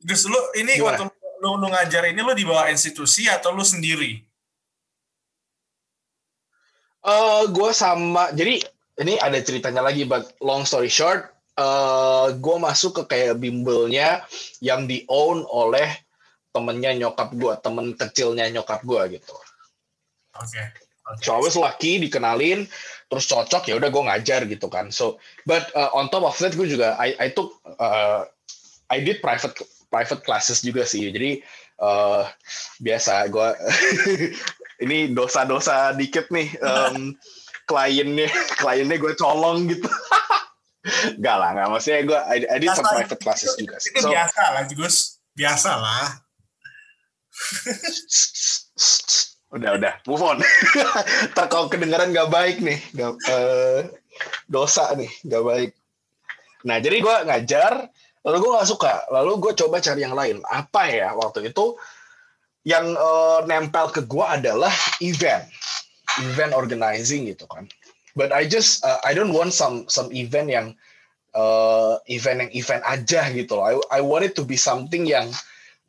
Gus 0.00 0.24
lu 0.28 0.38
ini 0.56 0.78
Gimana? 0.78 1.04
waktu 1.04 1.04
lu, 1.44 1.60
lu 1.60 1.68
ngajar 1.68 2.08
ini 2.08 2.20
lu 2.22 2.32
di 2.32 2.46
bawah 2.46 2.70
institusi 2.72 3.28
atau 3.28 3.52
lu 3.52 3.64
sendiri? 3.66 4.22
Uh, 7.06 7.46
gue 7.52 7.70
sama 7.70 8.32
jadi 8.32 8.64
ini 8.98 9.14
ada 9.20 9.38
ceritanya 9.44 9.84
lagi 9.84 10.08
but 10.08 10.32
long 10.40 10.64
story 10.64 10.88
short 10.90 11.35
uh, 11.58 12.32
gue 12.32 12.56
masuk 12.56 13.02
ke 13.02 13.02
kayak 13.16 13.40
bimbelnya 13.40 14.24
yang 14.64 14.84
di 14.88 15.04
own 15.08 15.44
oleh 15.48 15.88
temennya 16.52 16.96
nyokap 16.96 17.32
gue 17.36 17.52
temen 17.60 17.92
kecilnya 17.96 18.48
nyokap 18.48 18.80
gue 18.84 19.20
gitu 19.20 19.34
oke 20.36 20.46
okay. 20.46 20.64
okay. 20.68 20.86
So 21.22 21.38
I 21.38 21.40
was 21.40 21.54
lucky 21.54 22.02
dikenalin, 22.02 22.66
terus 23.06 23.30
cocok 23.30 23.70
ya 23.70 23.78
udah 23.78 23.94
gue 23.94 24.02
ngajar 24.10 24.42
gitu 24.50 24.66
kan. 24.66 24.90
So 24.90 25.22
but 25.46 25.70
uh, 25.78 25.94
on 25.94 26.10
top 26.10 26.26
of 26.26 26.34
that 26.42 26.58
gue 26.58 26.66
juga 26.66 26.98
I 26.98 27.14
I 27.22 27.28
took 27.30 27.54
uh, 27.78 28.26
I 28.90 28.98
did 28.98 29.22
private 29.22 29.54
private 29.86 30.26
classes 30.26 30.66
juga 30.66 30.82
sih. 30.82 31.06
Jadi 31.14 31.46
uh, 31.78 32.26
biasa 32.82 33.30
gue 33.30 33.48
ini 34.84 35.14
dosa-dosa 35.14 35.94
dikit 35.94 36.26
nih 36.34 36.50
um, 36.66 37.14
kliennya 37.70 38.26
kliennya 38.60 38.98
gue 38.98 39.14
colong 39.14 39.70
gitu. 39.70 39.86
Gak 41.18 41.36
lah, 41.36 41.50
gak 41.54 41.68
maksudnya 41.70 42.00
gue 42.06 42.20
I, 42.30 42.36
I 42.46 42.58
did 42.62 42.70
some 42.70 42.86
Biasa, 42.86 42.94
private 42.94 43.20
classes 43.22 43.50
itu, 43.54 43.60
juga 43.66 43.76
sih. 43.82 43.90
itu 43.90 44.06
So, 44.06 44.10
biasa 44.14 44.42
lah 44.54 44.62
Gus 44.70 44.96
biasa 45.36 45.70
lah. 45.76 46.06
Udah 49.56 49.78
udah. 49.78 49.94
Move 50.04 50.24
on. 50.26 50.38
Ntar 51.32 51.46
kalau 51.48 51.70
kedengeran 51.70 52.12
gak 52.12 52.28
baik 52.28 52.60
nih. 52.60 52.76
Gak, 52.92 53.14
eh, 53.30 53.80
dosa 54.50 54.92
nih 54.98 55.08
gak 55.26 55.44
baik. 55.44 55.70
Nah 56.66 56.82
jadi 56.82 56.98
gue 56.98 57.16
ngajar 57.30 57.72
lalu 58.26 58.36
gue 58.42 58.50
nggak 58.58 58.68
suka. 58.68 59.06
Lalu 59.14 59.32
gue 59.38 59.52
coba 59.54 59.78
cari 59.78 60.02
yang 60.02 60.18
lain. 60.18 60.42
Apa 60.50 60.90
ya 60.90 61.14
waktu 61.14 61.54
itu 61.54 61.78
yang 62.66 62.90
eh, 62.94 63.38
nempel 63.46 63.94
ke 63.94 64.02
gue 64.02 64.26
adalah 64.26 64.72
event. 64.98 65.46
Event 66.16 66.56
organizing 66.56 67.28
gitu 67.28 67.44
kan 67.46 67.68
but 68.16 68.32
I 68.32 68.48
just 68.48 68.82
uh, 68.82 68.98
I 69.04 69.12
don't 69.12 69.36
want 69.36 69.52
some 69.52 69.86
some 69.92 70.10
event 70.10 70.48
yang 70.48 70.74
uh, 71.36 72.00
event 72.08 72.48
yang 72.48 72.52
event 72.56 72.82
aja 72.88 73.28
gitu 73.30 73.60
loh. 73.60 73.64
I 73.68 73.74
I 73.92 74.00
want 74.00 74.24
it 74.24 74.34
to 74.40 74.42
be 74.42 74.56
something 74.56 75.04
yang 75.04 75.30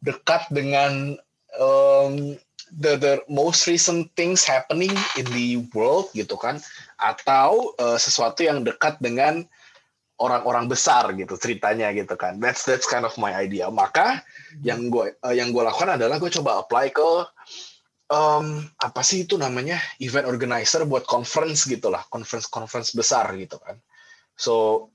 dekat 0.04 0.46
dengan 0.52 1.16
um, 1.58 2.36
the 2.70 3.00
the 3.00 3.14
most 3.32 3.66
recent 3.66 4.12
things 4.20 4.44
happening 4.44 4.92
in 5.16 5.26
the 5.32 5.64
world 5.72 6.12
gitu 6.12 6.36
kan. 6.36 6.60
Atau 7.00 7.74
uh, 7.80 7.98
sesuatu 7.98 8.44
yang 8.44 8.68
dekat 8.68 9.00
dengan 9.00 9.48
orang-orang 10.18 10.66
besar 10.66 11.14
gitu 11.16 11.40
ceritanya 11.40 11.94
gitu 11.96 12.20
kan. 12.20 12.44
That's 12.44 12.68
that's 12.68 12.86
kind 12.90 13.08
of 13.08 13.16
my 13.16 13.32
idea. 13.34 13.72
Maka 13.72 14.22
yang 14.66 14.92
gue 14.92 15.16
uh, 15.24 15.34
yang 15.34 15.56
gue 15.56 15.64
lakukan 15.64 15.96
adalah 15.96 16.20
gue 16.20 16.30
coba 16.30 16.66
apply 16.66 16.92
ke 16.92 17.10
um, 18.12 18.64
apa 18.80 19.02
sih 19.04 19.24
itu 19.28 19.36
namanya? 19.40 19.80
Event 20.00 20.28
organizer 20.28 20.84
buat 20.84 21.04
conference 21.08 21.68
gitulah 21.68 22.04
conference 22.12 22.48
conference 22.48 22.92
besar 22.96 23.32
gitu 23.36 23.60
kan. 23.60 23.80
So 24.38 24.88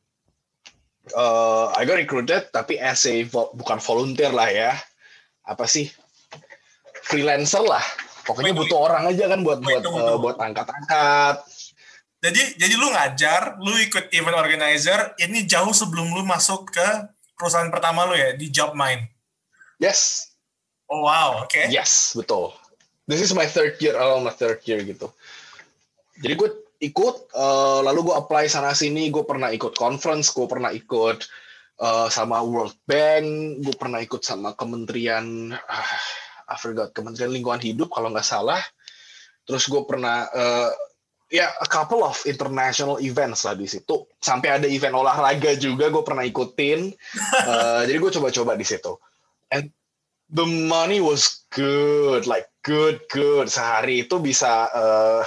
uh, 1.16 1.72
I 1.76 1.84
got 1.84 2.00
recruited 2.00 2.52
tapi 2.52 2.80
as 2.80 3.04
a 3.08 3.24
vo- 3.28 3.52
bukan 3.56 3.78
volunteer 3.80 4.32
lah 4.32 4.48
ya. 4.48 4.72
Apa 5.44 5.66
sih? 5.66 5.90
Freelancer 7.02 7.64
lah. 7.66 7.82
Pokoknya 8.22 8.54
Wait, 8.54 8.60
butuh 8.62 8.78
orang 8.78 9.10
aja 9.10 9.26
kan 9.26 9.42
buat 9.42 9.58
Wait, 9.60 9.66
buat 9.66 9.82
tunggu, 9.82 9.98
uh, 9.98 10.18
buat 10.22 10.38
angkat-angkat. 10.38 11.42
Jadi 12.22 12.54
jadi 12.54 12.74
lu 12.78 12.86
ngajar 12.86 13.58
lu 13.58 13.74
ikut 13.82 14.14
event 14.14 14.38
organizer 14.38 15.10
ini 15.18 15.42
jauh 15.42 15.74
sebelum 15.74 16.14
lu 16.14 16.22
masuk 16.22 16.70
ke 16.70 16.88
perusahaan 17.34 17.66
pertama 17.66 18.06
lu 18.06 18.14
ya 18.14 18.38
di 18.38 18.46
Jobmind 18.46 19.10
yes. 19.82 20.30
Oh 20.86 21.02
wow 21.02 21.42
oke. 21.42 21.66
Yes 21.66 22.14
betul 22.14 22.54
this 23.06 23.20
is 23.20 23.34
my 23.34 23.46
third 23.46 23.78
year, 23.82 23.98
oh 23.98 24.22
my 24.22 24.34
third 24.34 24.62
year 24.66 24.82
gitu. 24.82 25.10
Jadi 26.22 26.34
gue 26.38 26.50
ikut, 26.82 27.34
uh, 27.34 27.80
lalu 27.82 28.10
gue 28.10 28.14
apply 28.14 28.46
sana 28.46 28.74
sini, 28.74 29.10
gue 29.10 29.24
pernah 29.26 29.50
ikut 29.50 29.74
conference, 29.74 30.30
gue 30.34 30.46
pernah 30.46 30.70
ikut 30.70 31.18
uh, 31.82 32.08
sama 32.10 32.42
World 32.42 32.78
Bank, 32.86 33.58
gue 33.62 33.74
pernah 33.74 33.98
ikut 34.02 34.22
sama 34.22 34.54
Kementerian, 34.54 35.50
uh, 35.54 35.98
I 36.50 36.56
forgot, 36.58 36.92
Kementerian 36.92 37.32
Lingkungan 37.32 37.62
Hidup 37.62 37.90
kalau 37.90 38.12
nggak 38.12 38.26
salah. 38.26 38.60
Terus 39.42 39.66
gue 39.66 39.82
pernah 39.82 40.30
uh, 40.30 40.70
ya 41.32 41.48
a 41.48 41.66
couple 41.66 42.04
of 42.04 42.14
international 42.28 43.00
events 43.02 43.42
lah 43.48 43.56
di 43.56 43.66
situ. 43.66 44.06
Sampai 44.20 44.54
ada 44.60 44.68
event 44.68 44.94
olahraga 44.94 45.56
juga 45.58 45.88
gue 45.90 46.04
pernah 46.04 46.22
ikutin. 46.22 46.92
Uh, 47.48 47.82
jadi 47.88 47.98
gue 47.98 48.10
coba-coba 48.20 48.54
di 48.54 48.66
situ. 48.68 48.94
And 49.50 49.72
the 50.32 50.48
money 50.48 50.98
was 51.04 51.44
good, 51.52 52.26
like 52.26 52.48
good, 52.64 53.04
good. 53.12 53.52
Sehari 53.52 54.08
itu 54.08 54.16
bisa, 54.18 54.72
uh, 54.72 55.22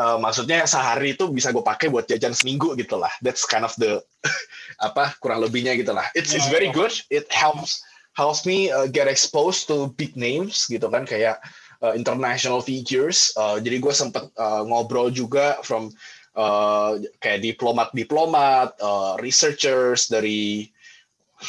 uh, 0.00 0.16
maksudnya 0.16 0.64
sehari 0.64 1.14
itu 1.14 1.28
bisa 1.28 1.52
gue 1.52 1.62
pakai 1.62 1.92
buat 1.92 2.08
jajan 2.08 2.32
seminggu 2.32 2.72
gitu 2.80 2.96
lah. 2.96 3.12
That's 3.20 3.44
kind 3.44 3.68
of 3.68 3.76
the 3.76 4.00
apa 4.86 5.12
kurang 5.20 5.44
lebihnya 5.44 5.76
gitu 5.76 5.92
lah. 5.92 6.08
It's 6.16 6.32
it's 6.32 6.48
very 6.48 6.72
good. 6.72 6.96
It 7.12 7.28
helps 7.28 7.84
helps 8.16 8.48
me 8.48 8.72
uh, 8.72 8.88
get 8.88 9.06
exposed 9.06 9.68
to 9.70 9.92
big 9.94 10.16
names 10.16 10.66
gitu 10.66 10.88
kan 10.88 11.04
kayak 11.04 11.38
uh, 11.84 11.92
international 11.92 12.64
figures. 12.64 13.30
Uh, 13.36 13.60
jadi 13.60 13.78
gue 13.78 13.94
sempet 13.94 14.24
uh, 14.40 14.64
ngobrol 14.64 15.12
juga 15.12 15.60
from 15.60 15.92
uh, 16.34 16.96
kayak 17.20 17.44
diplomat-diplomat, 17.44 18.74
uh, 18.80 19.20
researchers 19.20 20.08
dari 20.08 20.66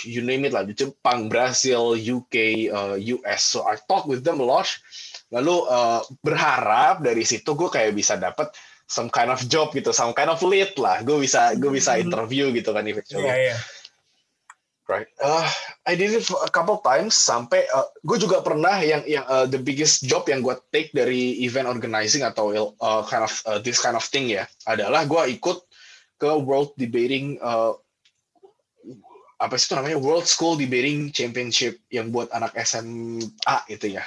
you 0.05 0.21
name 0.21 0.45
it 0.45 0.53
lah 0.53 0.63
di 0.65 0.73
Jepang, 0.77 1.27
Brazil, 1.27 1.97
UK, 1.97 2.35
uh, 2.69 2.95
US. 3.19 3.41
So 3.55 3.65
I 3.65 3.77
talk 3.89 4.05
with 4.05 4.21
them 4.21 4.41
a 4.41 4.45
lot. 4.45 4.69
Lalu 5.29 5.55
uh, 5.69 6.01
berharap 6.25 7.05
dari 7.05 7.21
situ 7.25 7.53
gue 7.53 7.69
kayak 7.69 7.93
bisa 7.93 8.17
dapat 8.17 8.49
some 8.89 9.09
kind 9.13 9.29
of 9.29 9.37
job 9.45 9.69
gitu, 9.73 9.93
some 9.93 10.13
kind 10.17 10.33
of 10.33 10.41
lead 10.41 10.73
lah. 10.81 11.01
Gue 11.05 11.21
bisa 11.21 11.53
gue 11.57 11.69
bisa 11.69 11.97
Hmm. 11.97 12.09
interview 12.09 12.49
gitu 12.53 12.73
kan 12.73 12.85
eventually. 12.89 13.29
Iya, 13.29 13.37
iya. 13.53 13.57
Right. 14.89 15.05
Uh, 15.21 15.45
I 15.85 15.93
did 15.93 16.17
it 16.17 16.25
for 16.25 16.41
a 16.41 16.49
couple 16.49 16.81
times 16.81 17.13
sampai 17.13 17.61
uh, 17.69 17.85
gue 18.01 18.17
juga 18.17 18.41
pernah 18.41 18.81
yang 18.81 19.05
yang 19.05 19.21
uh, 19.29 19.45
the 19.45 19.61
biggest 19.61 20.01
job 20.01 20.25
yang 20.25 20.41
gue 20.41 20.57
take 20.73 20.89
dari 20.97 21.37
event 21.45 21.69
organizing 21.69 22.25
atau 22.25 22.73
uh, 22.81 23.05
kind 23.05 23.21
of 23.21 23.33
uh, 23.45 23.61
this 23.61 23.77
kind 23.77 23.93
of 23.93 24.01
thing 24.01 24.33
ya 24.33 24.49
adalah 24.65 25.05
gue 25.05 25.37
ikut 25.37 25.61
ke 26.17 26.29
World 26.41 26.73
Debating 26.73 27.37
uh, 27.37 27.77
apa 29.39 29.55
sih 29.55 29.71
itu 29.71 29.75
namanya 29.79 29.97
World 29.99 30.27
School 30.27 30.59
Debating 30.59 31.15
Championship 31.15 31.79
yang 31.89 32.11
buat 32.11 32.27
anak 32.35 32.51
SMA 32.61 33.57
itu 33.71 33.95
ya. 33.95 34.03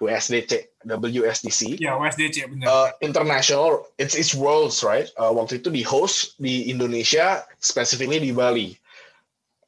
WSDC 0.00 0.80
WSDC 0.88 1.76
Ya, 1.76 1.92
USDC 1.92 2.48
benar. 2.48 2.64
uh, 2.72 2.88
international 3.04 3.84
it's 4.00 4.16
it's 4.16 4.32
worlds 4.32 4.80
right? 4.80 5.12
Uh, 5.20 5.28
waktu 5.28 5.60
itu 5.60 5.68
di 5.68 5.84
host 5.84 6.40
di 6.40 6.72
Indonesia 6.72 7.44
specifically 7.60 8.16
di 8.16 8.32
Bali. 8.32 8.72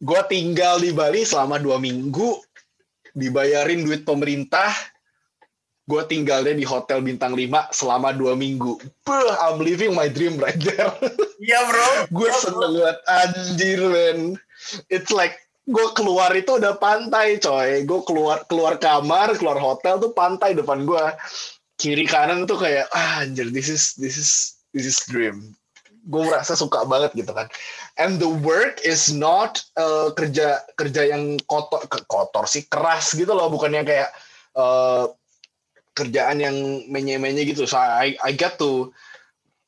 Gue 0.00 0.22
tinggal 0.32 0.80
di 0.80 0.88
Bali 0.96 1.28
selama 1.28 1.60
dua 1.60 1.76
minggu 1.76 2.40
dibayarin 3.12 3.84
duit 3.84 4.08
pemerintah 4.08 4.72
gue 5.84 6.02
tinggalnya 6.08 6.54
di 6.56 6.64
hotel 6.64 7.02
bintang 7.04 7.34
5 7.34 7.74
selama 7.74 8.14
dua 8.14 8.38
minggu. 8.38 8.78
Puh, 9.02 9.32
I'm 9.42 9.58
living 9.60 9.92
my 9.92 10.06
dream 10.06 10.38
right 10.38 10.56
there. 10.56 10.94
Iya, 11.42 11.58
Bro. 11.68 11.86
gue 12.22 12.30
seneng 12.38 12.72
banget. 12.78 12.96
Anjir 13.10 13.80
man 13.84 14.18
it's 14.90 15.12
like 15.14 15.38
gue 15.62 15.86
keluar 15.94 16.34
itu 16.34 16.58
udah 16.58 16.76
pantai 16.76 17.38
coy. 17.38 17.86
Gue 17.86 18.00
keluar 18.06 18.44
keluar 18.50 18.76
kamar 18.78 19.34
keluar 19.38 19.58
hotel 19.58 20.02
tuh 20.02 20.12
pantai 20.12 20.56
depan 20.58 20.82
gue 20.82 21.04
kiri 21.78 22.06
kanan 22.06 22.46
tuh 22.46 22.58
kayak 22.60 22.86
ah, 22.94 23.26
anjir 23.26 23.50
this 23.50 23.66
is 23.66 23.98
this 23.98 24.14
is 24.14 24.60
this 24.70 24.86
is 24.86 24.98
dream 25.10 25.54
gue 26.02 26.22
merasa 26.26 26.58
suka 26.58 26.82
banget 26.82 27.14
gitu 27.14 27.30
kan. 27.30 27.46
And 27.94 28.18
the 28.18 28.26
work 28.26 28.82
is 28.82 29.14
not 29.14 29.62
uh, 29.78 30.10
kerja 30.18 30.58
kerja 30.74 31.14
yang 31.14 31.38
kotor 31.46 31.86
kotor 32.10 32.44
sih 32.50 32.66
keras 32.66 33.14
gitu 33.14 33.30
loh. 33.30 33.46
Bukannya 33.46 33.86
kayak 33.86 34.10
uh, 34.58 35.06
kerjaan 35.94 36.42
yang 36.42 36.56
menye-menye 36.90 37.46
gitu. 37.46 37.68
So 37.68 37.78
I 37.78 38.18
I 38.18 38.34
get 38.34 38.58
to 38.58 38.90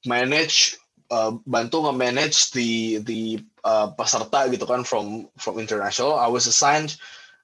manage 0.08 0.74
uh, 1.14 1.38
bantu 1.46 1.86
nge-manage 1.86 2.50
the 2.50 2.98
the 3.06 3.38
uh, 3.64 3.90
peserta 3.96 4.46
gitu 4.52 4.68
kan 4.68 4.86
from 4.86 5.26
from 5.40 5.58
international. 5.58 6.14
I 6.14 6.28
was 6.28 6.46
assigned 6.46 7.00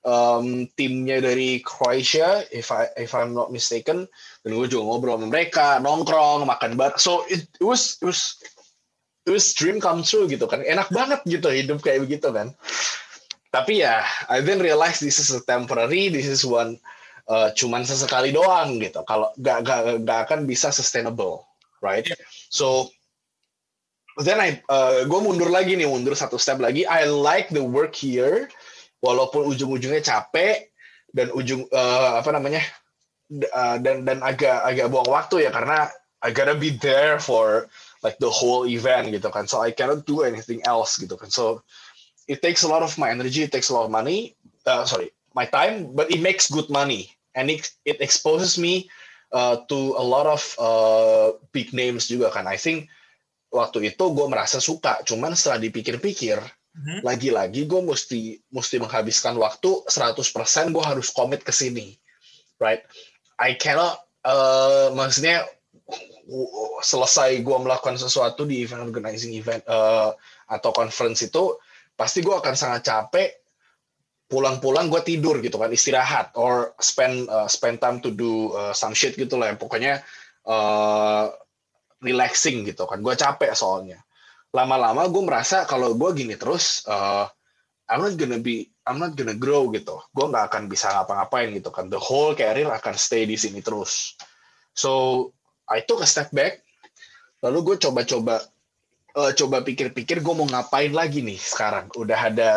um, 0.06 0.68
timnya 0.78 1.24
dari 1.24 1.64
Croatia 1.64 2.46
if 2.54 2.70
I 2.70 2.92
if 3.00 3.16
I'm 3.16 3.34
not 3.34 3.50
mistaken. 3.50 4.06
Dan 4.44 4.56
gue 4.56 4.68
juga 4.70 4.86
ngobrol 4.86 5.18
sama 5.18 5.26
mereka 5.28 5.82
nongkrong 5.82 6.46
makan 6.46 6.78
bar. 6.78 6.96
So 7.00 7.26
it, 7.26 7.48
it 7.58 7.66
was 7.66 7.98
it 7.98 8.06
was 8.06 8.38
it 9.26 9.32
was 9.32 9.50
dream 9.52 9.82
come 9.82 10.06
true 10.06 10.30
gitu 10.30 10.46
kan. 10.46 10.62
Enak 10.62 10.92
banget 10.94 11.20
gitu 11.26 11.50
hidup 11.50 11.82
kayak 11.82 12.06
begitu 12.06 12.30
kan 12.30 12.54
tapi 13.50 13.82
ya 13.82 14.06
I 14.30 14.40
then 14.40 14.62
realize 14.62 15.02
this 15.02 15.18
is 15.18 15.34
a 15.34 15.42
temporary 15.42 16.08
this 16.08 16.26
is 16.26 16.46
one 16.46 16.78
uh, 17.26 17.50
cuman 17.54 17.82
sesekali 17.82 18.30
doang 18.30 18.78
gitu. 18.78 19.02
Kalau 19.04 19.34
gak, 19.42 19.66
gak, 19.66 19.82
gak 20.06 20.20
akan 20.30 20.46
bisa 20.46 20.70
sustainable 20.70 21.44
right? 21.82 22.06
So 22.48 22.94
then 24.26 24.38
I 24.40 24.60
uh, 24.68 25.04
gue 25.08 25.20
mundur 25.20 25.48
lagi 25.48 25.76
nih 25.76 25.88
mundur 25.88 26.12
satu 26.12 26.36
step 26.36 26.60
lagi. 26.60 26.84
I 26.84 27.08
like 27.08 27.48
the 27.48 27.64
work 27.64 27.96
here 27.96 28.50
walaupun 29.00 29.48
ujung-ujungnya 29.48 30.04
capek 30.04 30.68
dan 31.16 31.32
ujung 31.32 31.66
uh, 31.72 32.20
apa 32.20 32.30
namanya 32.36 32.62
uh, 33.32 33.80
dan 33.80 34.04
dan 34.04 34.20
agak 34.20 34.60
agak 34.62 34.86
buang 34.92 35.08
waktu 35.08 35.48
ya 35.48 35.50
karena 35.50 35.88
I 36.20 36.36
gotta 36.36 36.52
be 36.52 36.76
there 36.76 37.16
for 37.16 37.72
like 38.04 38.20
the 38.20 38.28
whole 38.28 38.68
event 38.68 39.08
gitu 39.08 39.32
kan. 39.32 39.48
So 39.48 39.64
I 39.64 39.72
cannot 39.72 40.04
do 40.04 40.20
anything 40.20 40.60
else 40.68 41.00
gitu 41.00 41.16
kan. 41.16 41.32
So 41.32 41.64
it 42.28 42.44
takes 42.44 42.62
a 42.62 42.70
lot 42.70 42.84
of 42.84 42.94
my 43.00 43.08
energy 43.08 43.42
it 43.48 43.52
takes 43.52 43.72
a 43.72 43.74
lot 43.74 43.88
of 43.88 43.92
money 43.92 44.36
uh, 44.68 44.84
sorry 44.84 45.10
my 45.32 45.48
time 45.48 45.96
but 45.96 46.12
it 46.12 46.20
makes 46.20 46.52
good 46.52 46.68
money. 46.68 47.16
And 47.32 47.48
it 47.48 47.70
it 47.86 48.02
exposes 48.02 48.58
me 48.58 48.90
uh, 49.32 49.62
to 49.70 49.94
a 49.96 50.04
lot 50.04 50.26
of 50.26 50.42
uh, 50.58 51.38
big 51.54 51.70
names 51.72 52.10
juga 52.10 52.34
kan. 52.34 52.50
I 52.50 52.58
think 52.58 52.90
waktu 53.50 53.94
itu 53.94 54.04
gue 54.14 54.26
merasa 54.30 54.62
suka. 54.62 55.02
Cuman 55.02 55.34
setelah 55.34 55.60
dipikir-pikir 55.62 56.38
Mhm. 56.70 57.02
lagi-lagi 57.02 57.66
gue 57.66 57.82
mesti 57.82 58.38
mesti 58.54 58.78
menghabiskan 58.78 59.34
waktu 59.34 59.82
100% 59.90 60.70
gue 60.70 60.84
harus 60.86 61.10
komit 61.10 61.42
ke 61.42 61.50
sini. 61.50 61.98
Right? 62.62 62.86
I 63.42 63.58
cannot 63.58 63.98
uh, 64.22 64.94
maksudnya 64.94 65.42
selesai 66.78 67.42
gue 67.42 67.56
melakukan 67.58 67.98
sesuatu 67.98 68.46
di 68.46 68.62
event 68.62 68.86
organizing 68.86 69.34
event 69.34 69.66
uh, 69.66 70.14
atau 70.46 70.70
conference 70.70 71.26
itu 71.26 71.58
pasti 71.98 72.22
gue 72.22 72.32
akan 72.32 72.54
sangat 72.54 72.86
capek 72.86 73.28
pulang-pulang 74.30 74.86
gue 74.86 75.02
tidur 75.02 75.42
gitu 75.42 75.58
kan 75.58 75.74
istirahat. 75.74 76.30
Or 76.38 76.78
spend 76.78 77.26
uh, 77.26 77.50
spend 77.50 77.82
time 77.82 77.98
to 77.98 78.14
do 78.14 78.54
uh, 78.54 78.70
some 78.70 78.94
shit 78.94 79.18
gitu 79.18 79.34
lah 79.34 79.58
pokoknya 79.58 80.06
uh, 80.46 81.34
relaxing 82.00 82.64
gitu 82.66 82.88
kan. 82.88 83.00
Gue 83.04 83.14
capek 83.14 83.52
soalnya. 83.52 84.00
Lama-lama 84.50 85.06
gue 85.06 85.22
merasa 85.22 85.62
kalau 85.68 85.94
gue 85.94 86.10
gini 86.16 86.34
terus 86.34 86.82
uh, 86.90 87.28
I'm 87.86 88.02
not 88.02 88.14
gonna 88.18 88.38
be 88.42 88.66
I'm 88.88 88.98
not 88.98 89.14
gonna 89.14 89.36
grow 89.36 89.70
gitu. 89.70 90.00
Gue 90.10 90.26
nggak 90.26 90.50
akan 90.50 90.62
bisa 90.66 90.90
ngapa-ngapain 90.90 91.54
gitu 91.54 91.70
kan. 91.70 91.86
The 91.86 92.00
whole 92.00 92.34
career 92.34 92.66
akan 92.66 92.94
stay 92.98 93.28
di 93.28 93.38
sini 93.38 93.62
terus. 93.62 94.18
So 94.74 95.30
I 95.70 95.86
took 95.86 96.02
a 96.02 96.08
step 96.08 96.34
back. 96.34 96.66
Lalu 97.46 97.72
gue 97.72 97.76
coba-coba 97.86 98.42
eh, 99.14 99.32
coba 99.38 99.62
pikir-pikir 99.62 100.24
gue 100.24 100.34
mau 100.34 100.48
ngapain 100.48 100.90
lagi 100.90 101.22
nih 101.22 101.38
sekarang. 101.38 101.92
Udah 101.94 102.18
ada 102.30 102.50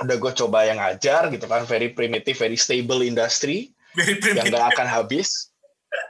udah 0.00 0.16
gue 0.18 0.32
coba 0.44 0.64
yang 0.64 0.80
ngajar 0.80 1.28
gitu 1.28 1.44
kan. 1.44 1.68
Very 1.68 1.92
primitive 1.92 2.38
very 2.40 2.56
stable 2.56 3.04
industry 3.04 3.74
Very 3.94 4.18
yang 4.34 4.50
gak 4.50 4.74
akan 4.74 4.88
habis 4.90 5.53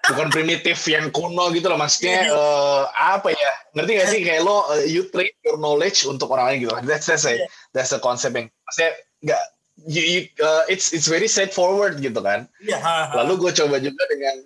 bukan 0.05 0.29
primitif 0.29 0.85
yang 0.85 1.09
kuno 1.09 1.49
gitu 1.53 1.69
loh 1.73 1.81
maksudnya 1.81 2.29
eh, 2.29 2.83
apa 2.93 3.33
ya? 3.33 3.53
Ngerti 3.73 3.91
gak 3.97 4.09
sih? 4.13 4.21
Kayak 4.21 4.43
lo 4.45 4.69
eh, 4.77 4.85
you 4.89 5.09
trade 5.09 5.33
your 5.45 5.57
knowledge 5.57 6.05
untuk 6.05 6.29
orang 6.33 6.53
lain 6.55 6.59
gitu. 6.69 6.73
That's 6.85 7.09
that's 7.09 7.25
a 7.25 7.41
that's 7.73 7.93
a 7.97 8.01
concept 8.01 8.37
yang 8.37 8.53
maksudnya 8.69 8.93
nggak 9.25 9.43
you, 9.89 10.03
you- 10.05 10.33
uh, 10.45 10.63
it's 10.69 10.93
it's 10.93 11.09
very 11.09 11.27
straightforward 11.27 11.99
gitu 11.99 12.21
kan. 12.21 12.47
Iya, 12.61 12.79
lalu 13.17 13.49
gue 13.49 13.53
coba 13.65 13.81
juga 13.81 14.03
dengan 14.13 14.45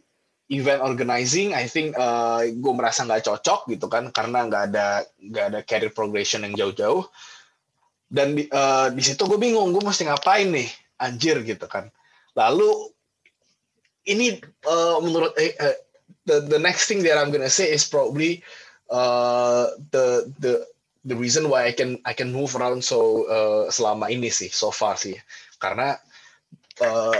event 0.48 0.80
organizing 0.80 1.52
I 1.52 1.68
think 1.68 1.92
uh, 1.98 2.40
gue 2.46 2.72
merasa 2.72 3.04
nggak 3.04 3.28
cocok 3.28 3.68
gitu 3.68 3.86
kan 3.90 4.08
karena 4.14 4.48
nggak 4.48 4.62
ada 4.72 5.04
nggak 5.20 5.44
ada 5.52 5.60
career 5.66 5.92
progression 5.92 6.46
yang 6.46 6.54
jauh-jauh. 6.56 7.04
Dan 8.08 8.40
di, 8.40 8.48
uh, 8.48 8.88
di 8.88 9.02
situ 9.04 9.20
gue 9.28 9.36
bingung 9.36 9.68
gue 9.74 9.84
mesti 9.84 10.08
ngapain 10.08 10.48
nih? 10.48 10.70
Anjir 10.98 11.44
gitu 11.44 11.68
kan. 11.68 11.92
Lalu 12.32 12.94
ini 14.08 14.40
uh, 14.64 14.98
menurut 15.04 15.36
eh, 15.36 15.52
the 16.24 16.40
the 16.44 16.60
next 16.60 16.88
thing 16.88 17.04
that 17.04 17.20
I'm 17.20 17.28
gonna 17.28 17.52
say 17.52 17.68
is 17.68 17.84
probably 17.84 18.40
uh, 18.88 19.72
the 19.92 20.28
the 20.40 20.64
the 21.04 21.16
reason 21.16 21.48
why 21.48 21.68
I 21.68 21.72
can 21.72 22.00
I 22.04 22.12
can 22.16 22.32
move 22.32 22.56
around 22.56 22.84
so 22.84 23.28
uh, 23.28 23.64
selama 23.72 24.08
ini 24.08 24.32
sih 24.32 24.48
so 24.48 24.72
far 24.72 24.96
sih. 24.96 25.16
Karena 25.60 25.96
uh, 26.84 27.18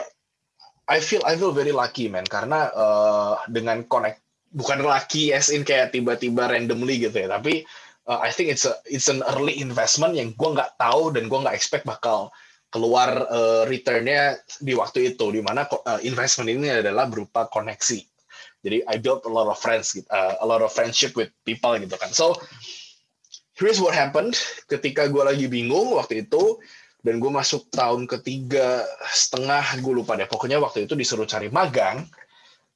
I 0.89 0.99
feel 1.05 1.21
I 1.29 1.37
feel 1.37 1.53
very 1.53 1.73
lucky 1.73 2.09
man. 2.09 2.29
Karena 2.29 2.73
uh, 2.73 3.41
dengan 3.49 3.85
connect 3.89 4.25
bukan 4.53 4.81
lucky 4.81 5.37
as 5.37 5.53
in 5.53 5.65
kayak 5.65 5.93
tiba-tiba 5.93 6.49
randomly 6.49 7.01
gitu 7.01 7.29
ya. 7.29 7.29
Tapi 7.33 7.65
uh, 8.09 8.21
I 8.21 8.33
think 8.33 8.53
it's 8.53 8.65
a 8.65 8.77
it's 8.89 9.13
an 9.13 9.21
early 9.37 9.61
investment 9.61 10.17
yang 10.17 10.37
gue 10.37 10.49
nggak 10.57 10.81
tahu 10.81 11.13
dan 11.13 11.29
gue 11.29 11.39
nggak 11.39 11.57
expect 11.57 11.85
bakal 11.85 12.33
keluar 12.69 13.25
uh, 13.33 13.63
returnnya 13.65 14.37
di 14.61 14.77
waktu 14.77 15.17
itu 15.17 15.33
di 15.33 15.41
mana 15.41 15.65
uh, 15.65 16.01
investment 16.05 16.53
ini 16.53 16.69
adalah 16.69 17.09
berupa 17.09 17.49
koneksi. 17.49 18.01
Jadi 18.61 18.85
I 18.85 18.97
built 19.01 19.25
a 19.25 19.33
lot 19.33 19.49
of 19.49 19.57
friends 19.57 19.97
uh, 20.11 20.35
a 20.43 20.47
lot 20.47 20.61
of 20.61 20.69
friendship 20.75 21.17
with 21.17 21.33
people 21.49 21.73
gitu 21.81 21.97
kan. 21.97 22.13
So 22.13 22.37
here's 23.57 23.81
what 23.81 23.97
happened. 23.97 24.37
Ketika 24.69 25.09
gue 25.09 25.23
lagi 25.25 25.47
bingung 25.49 25.97
waktu 25.97 26.29
itu 26.29 26.61
dan 27.01 27.23
gue 27.23 27.31
masuk 27.31 27.73
tahun 27.73 28.05
ketiga 28.05 28.85
setengah 29.17 29.81
gue 29.81 29.93
lupa 30.05 30.19
deh. 30.19 30.29
Pokoknya 30.29 30.61
waktu 30.61 30.85
itu 30.85 30.93
disuruh 30.93 31.25
cari 31.25 31.49
magang 31.49 32.05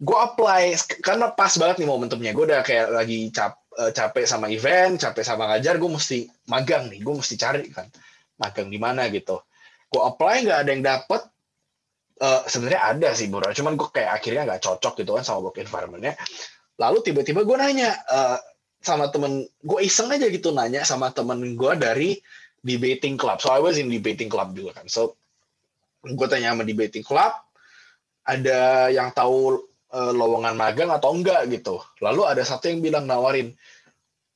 gue 0.02 0.18
apply 0.18 0.74
karena 1.04 1.30
pas 1.36 1.52
banget 1.60 1.84
nih 1.84 1.88
momentumnya. 1.90 2.32
Gue 2.32 2.48
udah 2.48 2.64
kayak 2.64 2.88
lagi 2.96 3.28
cap, 3.28 3.60
capek 3.72 4.24
sama 4.28 4.48
event 4.52 5.00
capek 5.00 5.24
sama 5.24 5.48
ngajar 5.52 5.76
gue 5.80 5.90
mesti 5.90 6.28
magang 6.48 6.92
nih 6.92 7.00
gue 7.00 7.14
mesti 7.16 7.34
cari 7.40 7.72
kan 7.72 7.88
magang 8.36 8.68
di 8.68 8.76
mana 8.76 9.08
gitu 9.08 9.40
gue 9.92 10.02
apply 10.02 10.48
nggak 10.48 10.58
ada 10.64 10.70
yang 10.72 10.84
dapet. 10.84 11.22
Uh, 12.22 12.42
sebenarnya 12.46 12.82
ada 12.86 13.08
sih 13.12 13.28
bro. 13.28 13.44
Cuman 13.52 13.76
gue 13.76 13.88
kayak 13.92 14.22
akhirnya 14.22 14.42
nggak 14.48 14.62
cocok 14.62 14.94
gitu 15.04 15.10
kan 15.18 15.24
sama 15.26 15.44
work 15.44 15.58
environmentnya. 15.60 16.16
Lalu 16.80 16.98
tiba-tiba 17.04 17.44
gue 17.44 17.56
nanya 17.60 17.92
uh, 18.08 18.38
sama 18.80 19.12
temen 19.12 19.44
gue 19.44 19.78
iseng 19.84 20.10
aja 20.10 20.26
gitu 20.26 20.50
nanya 20.50 20.82
sama 20.82 21.12
temen 21.12 21.54
gue 21.54 21.72
dari 21.76 22.16
debating 22.64 23.18
club. 23.20 23.42
So 23.42 23.52
I 23.52 23.60
was 23.60 23.76
in 23.76 23.92
debating 23.92 24.32
club 24.32 24.56
juga 24.56 24.80
kan. 24.80 24.86
So 24.88 25.18
gue 26.02 26.26
tanya 26.30 26.54
sama 26.56 26.64
debating 26.64 27.04
club 27.04 27.34
ada 28.22 28.86
yang 28.88 29.10
tahu 29.10 29.66
uh, 29.90 30.12
lowongan 30.14 30.54
magang 30.54 30.90
atau 30.94 31.12
enggak 31.12 31.50
gitu. 31.50 31.82
Lalu 31.98 32.22
ada 32.26 32.42
satu 32.46 32.70
yang 32.70 32.80
bilang 32.80 33.04
nawarin 33.04 33.52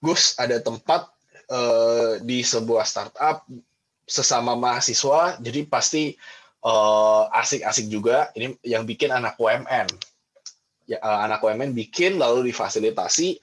Gus 0.02 0.36
ada 0.36 0.60
tempat 0.60 1.08
uh, 1.50 2.20
di 2.20 2.42
sebuah 2.42 2.84
startup 2.84 3.46
sesama 4.06 4.54
mahasiswa 4.54 5.36
jadi 5.42 5.66
pasti 5.66 6.14
uh, 6.62 7.26
asik-asik 7.34 7.86
juga. 7.90 8.30
Ini 8.38 8.54
yang 8.62 8.86
bikin 8.86 9.10
anak 9.10 9.36
UMN 9.36 9.86
ya, 10.86 10.98
uh, 11.02 11.26
anak 11.26 11.42
UMN 11.42 11.74
bikin 11.74 12.16
lalu 12.16 12.50
difasilitasi 12.54 13.38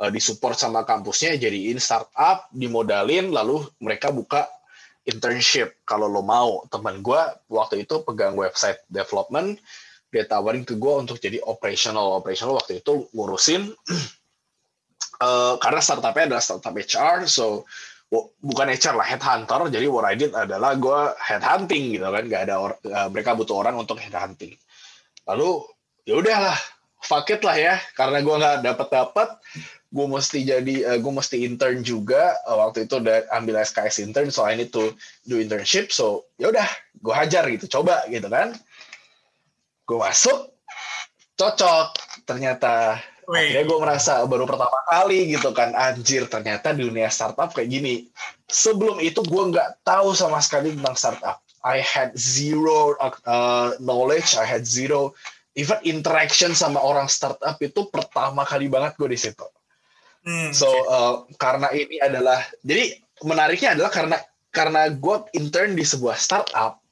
uh, 0.00 0.10
disupport 0.10 0.54
sama 0.58 0.86
kampusnya 0.86 1.38
jadiin 1.38 1.82
startup 1.82 2.48
dimodalin 2.54 3.34
lalu 3.34 3.66
mereka 3.82 4.14
buka 4.14 4.46
internship. 5.04 5.82
Kalau 5.84 6.08
lo 6.08 6.24
mau 6.24 6.64
teman 6.70 7.02
gue 7.04 7.20
waktu 7.50 7.84
itu 7.84 8.00
pegang 8.06 8.38
website 8.38 8.80
development 8.88 9.60
dia 10.14 10.22
tawarin 10.30 10.62
ke 10.62 10.78
gue 10.78 10.94
untuk 10.94 11.18
jadi 11.18 11.42
operational. 11.42 12.22
Operational 12.22 12.54
waktu 12.54 12.78
itu 12.78 13.10
ngurusin 13.10 13.74
uh, 15.20 15.54
karena 15.62 15.80
startupnya 15.82 16.30
adalah 16.30 16.44
startup 16.44 16.74
HR 16.74 17.26
so 17.26 17.66
bukan 18.42 18.66
HR 18.70 18.94
lah 19.00 19.06
headhunter. 19.06 19.60
Jadi 19.72 19.86
what 19.88 20.06
I 20.06 20.14
did 20.14 20.32
adalah 20.34 20.76
gue 20.76 21.00
headhunting 21.18 21.96
gitu 21.98 22.06
kan. 22.06 22.24
Gak 22.28 22.42
ada 22.50 22.54
or, 22.60 22.76
uh, 22.86 23.08
mereka 23.10 23.32
butuh 23.32 23.64
orang 23.64 23.78
untuk 23.78 23.98
headhunting. 23.98 24.54
Lalu 25.24 25.64
ya 26.04 26.20
udahlah 26.20 26.58
fuck 27.04 27.28
it 27.32 27.40
lah 27.42 27.56
ya. 27.56 27.74
Karena 27.96 28.20
gue 28.20 28.34
nggak 28.34 28.56
dapat 28.64 28.88
dapat 28.92 29.28
gue 29.94 30.06
mesti 30.10 30.42
jadi 30.42 30.74
uh, 30.90 30.98
gue 30.98 31.12
mesti 31.14 31.36
intern 31.46 31.80
juga. 31.86 32.34
Uh, 32.44 32.58
waktu 32.66 32.90
itu 32.90 32.98
udah 32.98 33.30
ambil 33.34 33.62
SKS 33.62 34.02
intern 34.02 34.28
so 34.28 34.42
I 34.42 34.58
need 34.58 34.74
to 34.74 34.92
do 35.24 35.38
internship. 35.38 35.94
So 35.94 36.28
ya 36.36 36.50
udah 36.50 36.66
gue 36.98 37.14
hajar 37.14 37.46
gitu. 37.48 37.80
Coba 37.80 38.04
gitu 38.10 38.26
kan. 38.26 38.52
Gue 39.86 39.98
masuk. 40.00 40.50
Cocok. 41.34 41.88
Ternyata 42.24 42.98
Akhirnya 43.28 43.64
gue 43.64 43.78
merasa 43.80 44.12
baru 44.28 44.44
pertama 44.44 44.78
kali 44.88 45.32
gitu 45.32 45.50
kan, 45.56 45.72
anjir 45.72 46.28
ternyata 46.28 46.76
di 46.76 46.84
dunia 46.84 47.08
startup 47.08 47.50
kayak 47.52 47.68
gini. 47.72 48.08
Sebelum 48.48 49.00
itu 49.00 49.24
gue 49.24 49.42
nggak 49.52 49.86
tahu 49.86 50.12
sama 50.12 50.38
sekali 50.44 50.76
tentang 50.76 50.96
startup. 50.96 51.40
I 51.64 51.80
had 51.80 52.12
zero 52.12 52.92
uh, 53.00 53.72
knowledge, 53.80 54.36
I 54.36 54.44
had 54.44 54.68
zero 54.68 55.16
even 55.56 55.78
interaction 55.86 56.52
sama 56.52 56.82
orang 56.82 57.08
startup 57.08 57.56
itu 57.62 57.88
pertama 57.88 58.44
kali 58.44 58.68
banget 58.68 58.98
gue 59.00 59.08
di 59.08 59.18
situ. 59.18 59.46
Hmm. 60.24 60.52
So 60.52 60.68
uh, 60.68 61.14
karena 61.40 61.72
ini 61.72 62.00
adalah, 62.00 62.44
jadi 62.60 63.00
menariknya 63.24 63.78
adalah 63.78 63.92
karena 63.92 64.18
karena 64.54 64.86
gue 64.92 65.16
intern 65.34 65.74
di 65.74 65.82
sebuah 65.82 66.14
startup, 66.20 66.84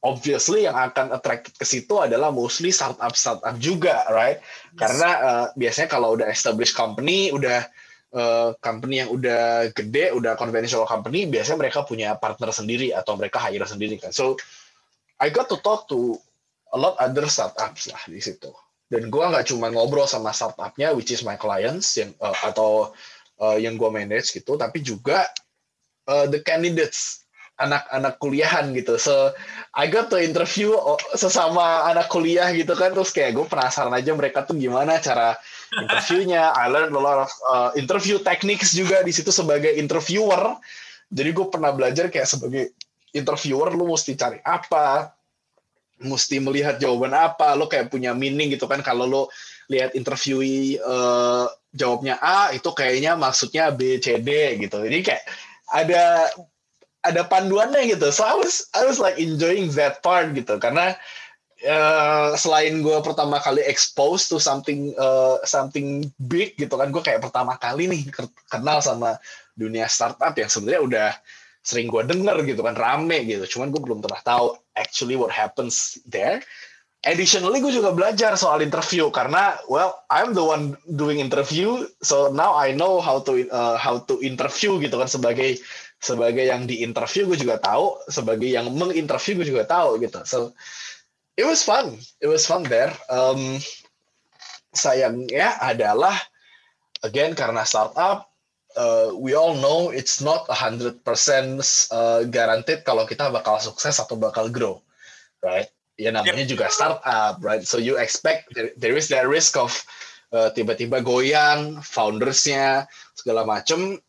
obviously 0.00 0.64
yang 0.64 0.76
akan 0.76 1.12
attract 1.12 1.52
ke 1.56 1.64
situ 1.68 2.00
adalah 2.00 2.32
mostly 2.32 2.72
startup 2.72 3.12
startup 3.12 3.56
juga, 3.60 4.08
right? 4.08 4.40
Yes. 4.40 4.78
Karena 4.80 5.10
uh, 5.20 5.46
biasanya 5.56 5.88
kalau 5.92 6.16
udah 6.16 6.28
established 6.32 6.72
company, 6.72 7.28
udah 7.28 7.68
uh, 8.16 8.56
company 8.64 9.04
yang 9.04 9.12
udah 9.12 9.68
gede, 9.76 10.16
udah 10.16 10.40
conventional 10.40 10.88
company, 10.88 11.28
biasanya 11.28 11.58
mereka 11.60 11.84
punya 11.84 12.16
partner 12.16 12.48
sendiri 12.48 12.96
atau 12.96 13.16
mereka 13.20 13.36
hire 13.40 13.64
sendiri 13.68 14.00
kan. 14.00 14.12
So 14.12 14.40
I 15.20 15.28
got 15.28 15.52
to 15.52 15.60
talk 15.60 15.84
to 15.92 16.16
a 16.72 16.78
lot 16.80 16.96
other 16.96 17.28
startups 17.28 17.92
lah 17.92 18.00
di 18.08 18.24
situ. 18.24 18.48
Dan 18.90 19.06
gue 19.06 19.22
nggak 19.22 19.52
cuma 19.52 19.70
ngobrol 19.70 20.08
sama 20.08 20.34
startupnya, 20.34 20.96
which 20.96 21.14
is 21.14 21.22
my 21.22 21.38
clients 21.38 21.94
yang 21.94 22.10
uh, 22.18 22.34
atau 22.42 22.90
uh, 23.38 23.56
yang 23.60 23.76
gue 23.76 23.90
manage 23.92 24.32
gitu, 24.34 24.56
tapi 24.56 24.82
juga 24.82 25.28
uh, 26.08 26.26
the 26.26 26.42
candidates 26.42 27.28
anak-anak 27.60 28.16
kuliahan 28.16 28.72
gitu. 28.72 28.96
So 28.96 29.36
I 29.76 29.92
got 29.92 30.08
to 30.10 30.18
interview 30.18 30.72
sesama 31.12 31.84
anak 31.92 32.08
kuliah 32.08 32.48
gitu 32.56 32.72
kan 32.72 32.96
terus 32.96 33.12
kayak 33.12 33.36
gue 33.36 33.44
penasaran 33.44 33.92
aja 33.92 34.16
mereka 34.16 34.48
tuh 34.48 34.56
gimana 34.56 34.96
cara 34.98 35.36
interviewnya. 35.76 36.50
I 36.56 36.72
learned 36.72 36.96
a 36.96 37.02
lot 37.04 37.28
of 37.28 37.30
uh, 37.52 37.70
interview 37.76 38.18
techniques 38.24 38.72
juga 38.72 39.04
di 39.04 39.12
situ 39.12 39.28
sebagai 39.28 39.76
interviewer. 39.76 40.56
Jadi 41.12 41.30
gue 41.30 41.46
pernah 41.52 41.70
belajar 41.76 42.08
kayak 42.08 42.26
sebagai 42.26 42.72
interviewer 43.14 43.74
lu 43.74 43.90
mesti 43.90 44.14
cari 44.14 44.38
apa, 44.46 45.10
mesti 46.00 46.40
melihat 46.40 46.80
jawaban 46.80 47.12
apa, 47.12 47.52
lo 47.58 47.68
kayak 47.68 47.92
punya 47.92 48.16
meaning 48.16 48.54
gitu 48.54 48.64
kan 48.70 48.80
kalau 48.80 49.04
lo 49.04 49.22
lihat 49.70 49.94
interviewee 49.94 50.78
uh, 50.82 51.46
jawabnya 51.70 52.18
A 52.18 52.50
itu 52.50 52.66
kayaknya 52.74 53.14
maksudnya 53.14 53.70
B 53.70 53.98
C 54.02 54.18
D 54.18 54.58
gitu. 54.62 54.82
Jadi 54.82 54.98
kayak 55.02 55.22
ada 55.70 56.26
ada 57.00 57.24
panduannya 57.24 57.96
gitu. 57.96 58.12
So 58.12 58.24
I 58.24 58.36
was 58.36 58.68
I 58.76 58.84
was 58.84 59.00
like 59.00 59.16
enjoying 59.16 59.72
that 59.76 60.04
part 60.04 60.36
gitu. 60.36 60.60
Karena 60.60 60.96
uh, 61.64 62.36
selain 62.36 62.84
gue 62.84 62.98
pertama 63.00 63.40
kali 63.40 63.64
expose 63.64 64.28
to 64.28 64.36
something 64.36 64.92
uh, 65.00 65.40
something 65.44 66.08
big 66.28 66.56
gitu 66.60 66.76
kan 66.76 66.92
gue 66.92 67.02
kayak 67.04 67.24
pertama 67.24 67.56
kali 67.56 67.88
nih 67.88 68.02
kenal 68.52 68.84
sama 68.84 69.16
dunia 69.56 69.88
startup 69.88 70.32
yang 70.36 70.48
sebenarnya 70.48 70.82
udah 70.84 71.10
sering 71.60 71.92
gue 71.92 72.02
denger 72.04 72.36
gitu 72.48 72.60
kan 72.64 72.76
rame 72.76 73.24
gitu. 73.24 73.44
Cuman 73.56 73.72
gue 73.72 73.80
belum 73.80 74.00
pernah 74.00 74.20
tahu 74.24 74.56
actually 74.76 75.16
what 75.16 75.32
happens 75.32 76.00
there. 76.08 76.40
Additionally 77.00 77.64
gue 77.64 77.72
juga 77.72 77.96
belajar 77.96 78.36
soal 78.36 78.60
interview 78.60 79.08
karena 79.08 79.56
well 79.72 80.04
I'm 80.12 80.36
the 80.36 80.44
one 80.44 80.76
doing 80.84 81.16
interview 81.16 81.88
so 82.04 82.28
now 82.28 82.52
I 82.52 82.76
know 82.76 83.00
how 83.00 83.24
to 83.24 83.48
uh, 83.48 83.80
how 83.80 84.04
to 84.04 84.20
interview 84.20 84.76
gitu 84.84 85.00
kan 85.00 85.08
sebagai 85.08 85.64
sebagai 86.00 86.48
yang 86.48 86.64
diinterview 86.64 87.28
gue 87.28 87.38
juga 87.44 87.60
tahu 87.60 88.00
sebagai 88.08 88.48
yang 88.48 88.72
menginterview 88.72 89.44
gue 89.44 89.48
juga 89.52 89.68
tahu 89.68 90.00
gitu. 90.00 90.24
So 90.24 90.56
it 91.36 91.44
was 91.44 91.60
fun. 91.60 92.00
It 92.24 92.28
was 92.28 92.48
fun 92.48 92.64
there. 92.64 92.92
Um, 93.12 93.60
sayangnya 94.72 95.60
adalah 95.60 96.16
again 97.04 97.36
karena 97.36 97.68
startup 97.68 98.30
uh, 98.80 99.10
we 99.12 99.34
all 99.34 99.56
know 99.58 99.90
it's 99.90 100.22
not 100.22 100.46
a 100.48 100.56
hundred 100.56 101.02
percent 101.02 101.60
uh, 101.90 102.22
guaranteed 102.28 102.86
kalau 102.86 103.04
kita 103.04 103.28
bakal 103.28 103.58
sukses 103.58 103.98
atau 103.98 104.14
bakal 104.14 104.48
grow 104.48 104.78
right? 105.44 105.68
Ya 106.00 106.14
namanya 106.14 106.48
yep. 106.48 106.52
juga 106.56 106.66
startup 106.72 107.40
right? 107.44 107.66
So 107.66 107.76
you 107.76 108.00
expect 108.00 108.52
there, 108.56 108.72
there 108.78 108.96
is 108.96 109.10
that 109.12 109.28
risk 109.28 109.58
of 109.58 109.74
uh, 110.32 110.48
tiba-tiba 110.54 111.04
goyang 111.04 111.82
foundersnya 111.84 112.88
segala 113.16 113.44
macem 113.44 114.00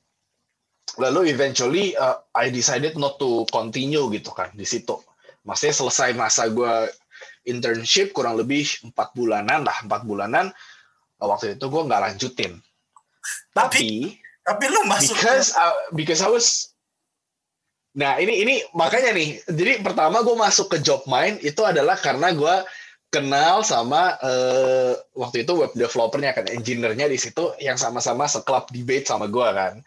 lalu 0.99 1.31
eventually 1.31 1.95
uh, 1.95 2.19
I 2.35 2.51
decided 2.51 2.99
not 2.99 3.21
to 3.21 3.47
continue 3.47 4.11
gitu 4.11 4.31
kan 4.35 4.51
di 4.51 4.67
situ. 4.67 4.99
Maksudnya 5.47 5.75
selesai 5.75 6.09
masa 6.17 6.51
gue 6.51 6.91
internship 7.47 8.11
kurang 8.11 8.37
lebih 8.37 8.67
empat 8.85 9.15
bulanan 9.15 9.63
lah 9.63 9.77
empat 9.85 10.03
bulanan 10.03 10.51
uh, 11.21 11.27
waktu 11.29 11.55
itu 11.55 11.65
gue 11.69 11.81
nggak 11.87 12.01
lanjutin. 12.11 12.59
Tapi 13.55 14.19
tapi 14.41 14.65
lu 14.67 14.81
masuk 14.89 15.15
because 15.15 15.53
uh, 15.53 15.75
because 15.93 16.21
I 16.25 16.29
was 16.33 16.73
nah 17.91 18.15
ini 18.17 18.41
ini 18.41 18.55
makanya 18.71 19.11
nih 19.11 19.43
jadi 19.51 19.83
pertama 19.83 20.23
gue 20.23 20.31
masuk 20.31 20.71
ke 20.71 20.77
job 20.79 21.03
mind 21.11 21.43
itu 21.43 21.59
adalah 21.61 21.99
karena 21.99 22.31
gue 22.31 22.55
kenal 23.11 23.67
sama 23.67 24.15
uh, 24.23 24.95
waktu 25.11 25.43
itu 25.43 25.51
web 25.59 25.75
developernya 25.75 26.31
kan 26.31 26.47
engineer-nya 26.47 27.11
di 27.11 27.19
situ 27.19 27.51
yang 27.59 27.75
sama-sama 27.75 28.31
seklub 28.31 28.71
debate 28.71 29.03
sama 29.11 29.27
gue 29.27 29.43
kan 29.43 29.83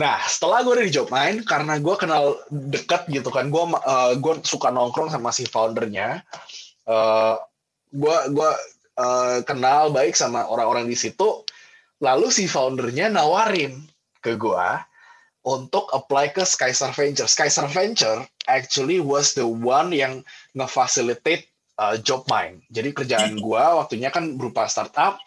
Nah, 0.00 0.18
setelah 0.24 0.64
gue 0.64 0.72
udah 0.72 0.86
di 0.88 0.94
job 0.94 1.12
main, 1.12 1.44
karena 1.44 1.76
gue 1.76 1.94
kenal 2.00 2.40
deket 2.48 3.12
gitu 3.12 3.28
kan, 3.28 3.52
gue 3.52 3.64
uh, 3.76 4.12
gue 4.16 4.34
suka 4.40 4.72
nongkrong 4.72 5.12
sama 5.12 5.28
si 5.34 5.44
foundernya. 5.44 6.24
Uh, 6.88 7.36
gua 7.92 8.26
gua 8.32 8.50
uh, 8.96 9.38
kenal 9.44 9.92
baik 9.92 10.16
sama 10.16 10.48
orang-orang 10.48 10.88
di 10.88 10.96
situ 10.96 11.44
lalu 12.02 12.32
si 12.32 12.48
foundernya 12.48 13.12
nawarin 13.12 13.84
ke 14.24 14.34
gua 14.34 14.82
untuk 15.46 15.90
apply 15.94 16.32
ke 16.34 16.42
Skystar 16.42 16.90
Venture. 16.94 17.28
Skystar 17.28 17.68
Venture 17.68 18.24
actually 18.48 18.98
was 18.98 19.36
the 19.36 19.44
one 19.44 19.92
yang 19.94 20.24
ngefacilitate 20.58 21.46
uh, 21.78 21.94
job 22.00 22.26
mine. 22.26 22.64
Jadi 22.72 22.90
kerjaan 22.96 23.38
gua 23.38 23.84
waktunya 23.84 24.10
kan 24.10 24.34
berupa 24.34 24.66
startup 24.66 25.20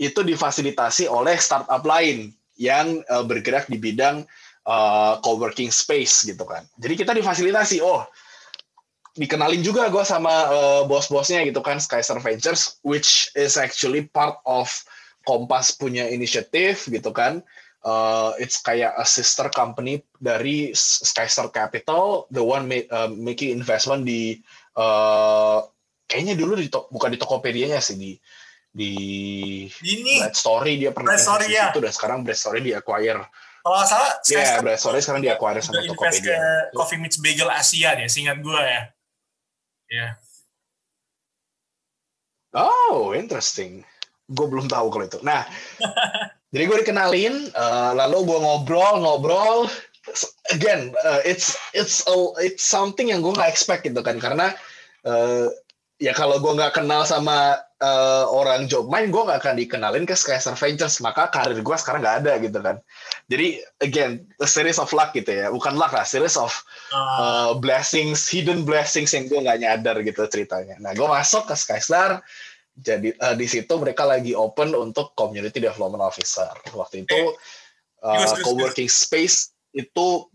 itu 0.00 0.22
difasilitasi 0.22 1.08
oleh 1.10 1.36
startup 1.40 1.82
lain 1.82 2.32
yang 2.60 3.00
uh, 3.08 3.24
bergerak 3.24 3.66
di 3.72 3.80
bidang 3.80 4.28
uh, 4.68 5.16
co-working 5.24 5.72
space 5.72 6.28
gitu 6.28 6.44
kan. 6.44 6.60
Jadi 6.76 6.94
kita 7.00 7.16
difasilitasi, 7.16 7.80
oh 7.80 8.04
dikenalin 9.16 9.64
juga 9.64 9.90
gue 9.90 10.04
sama 10.06 10.30
uh, 10.46 10.82
bos-bosnya 10.86 11.42
gitu 11.48 11.64
kan 11.64 11.80
Skystar 11.80 12.20
Ventures, 12.20 12.78
which 12.84 13.32
is 13.34 13.56
actually 13.56 14.06
part 14.12 14.38
of 14.44 14.68
Kompas 15.24 15.76
punya 15.76 16.08
inisiatif 16.08 16.88
gitu 16.88 17.12
kan 17.12 17.44
uh, 17.84 18.32
it's 18.36 18.60
kayak 18.60 18.96
a 18.96 19.06
sister 19.06 19.48
company 19.52 20.04
dari 20.20 20.72
Skystar 20.76 21.48
Capital, 21.52 22.28
the 22.28 22.42
one 22.42 22.68
make, 22.68 22.88
uh, 22.92 23.08
making 23.08 23.56
investment 23.56 24.04
di 24.04 24.40
uh, 24.76 25.64
kayaknya 26.08 26.34
dulu 26.36 26.58
di 26.58 26.68
to, 26.68 26.88
bukan 26.90 27.14
di 27.14 27.18
Tokopedia-nya 27.20 27.80
sih 27.80 27.96
di 27.96 28.12
di 28.70 28.94
ini 29.82 30.22
Bread 30.22 30.38
Story 30.38 30.78
dia 30.78 30.94
pernah 30.94 31.10
Bread 31.14 31.22
Story, 31.22 31.46
ya. 31.50 31.74
itu 31.74 31.82
dan 31.82 31.92
sekarang 31.92 32.18
Bread 32.22 32.38
Story 32.38 32.58
di 32.62 32.70
acquire. 32.70 33.26
Kalau 33.60 33.76
nggak 33.76 33.90
salah, 33.92 34.12
Iya, 34.24 34.40
yeah, 34.40 34.62
Bread 34.62 34.80
Story 34.80 34.98
sekarang 35.04 35.22
di 35.26 35.30
acquire 35.30 35.60
sama 35.60 35.84
invest 35.84 35.92
ke 35.92 36.32
Tokopedia. 36.32 36.38
Coffee 36.72 37.00
Meets 37.02 37.18
Bagel 37.20 37.50
Asia 37.52 37.90
deh, 37.98 38.08
seingat 38.08 38.38
gue 38.40 38.56
ya. 38.62 38.82
Ya. 39.90 40.06
Oh, 42.56 43.12
interesting. 43.12 43.84
Gue 44.30 44.46
belum 44.46 44.70
tahu 44.70 44.88
kalau 44.88 45.04
itu. 45.04 45.18
Nah, 45.20 45.44
jadi 46.54 46.64
gue 46.66 46.78
dikenalin, 46.86 47.52
uh, 47.52 47.92
lalu 47.98 48.32
gue 48.32 48.38
ngobrol-ngobrol. 48.38 49.68
Again, 50.56 50.96
uh, 51.04 51.20
it's 51.22 51.54
it's 51.76 52.02
a, 52.08 52.16
it's 52.40 52.64
something 52.64 53.12
yang 53.12 53.20
gue 53.20 53.36
nggak 53.36 53.50
expect 53.50 53.84
gitu 53.84 54.00
kan, 54.00 54.16
karena 54.16 54.56
uh, 55.04 55.52
ya 56.00 56.16
kalau 56.16 56.40
gue 56.40 56.52
nggak 56.56 56.80
kenal 56.80 57.04
sama 57.04 57.60
uh, 57.84 58.24
orang 58.32 58.64
job 58.66 58.88
main, 58.88 59.12
gue 59.12 59.20
nggak 59.20 59.44
akan 59.44 59.56
dikenalin 59.60 60.08
ke 60.08 60.16
Skystar 60.16 60.56
Ventures, 60.56 60.96
maka 61.04 61.28
karir 61.28 61.60
gue 61.60 61.76
sekarang 61.76 62.00
nggak 62.00 62.18
ada 62.24 62.32
gitu 62.40 62.58
kan. 62.58 62.76
Jadi 63.28 63.60
again, 63.84 64.24
a 64.40 64.48
series 64.48 64.80
of 64.80 64.88
luck 64.96 65.12
gitu 65.12 65.28
ya, 65.28 65.52
bukan 65.52 65.76
luck 65.76 65.92
lah, 65.92 66.08
series 66.08 66.40
of 66.40 66.50
uh, 66.96 67.52
blessings, 67.60 68.24
hidden 68.32 68.64
blessings 68.64 69.12
yang 69.12 69.28
gue 69.28 69.44
nggak 69.44 69.60
nyadar 69.60 69.96
gitu 70.00 70.24
ceritanya. 70.28 70.80
Nah, 70.80 70.96
gue 70.96 71.04
masuk 71.04 71.44
ke 71.48 71.54
Skystar, 71.54 72.24
jadi 72.80 73.12
uh, 73.20 73.36
di 73.36 73.44
situ 73.44 73.72
mereka 73.76 74.08
lagi 74.08 74.32
open 74.32 74.72
untuk 74.72 75.12
community 75.12 75.60
development 75.60 76.00
officer. 76.00 76.48
Waktu 76.72 77.04
itu 77.04 77.20
uh, 78.00 78.34
co-working 78.40 78.88
space 78.88 79.52
itu 79.76 80.32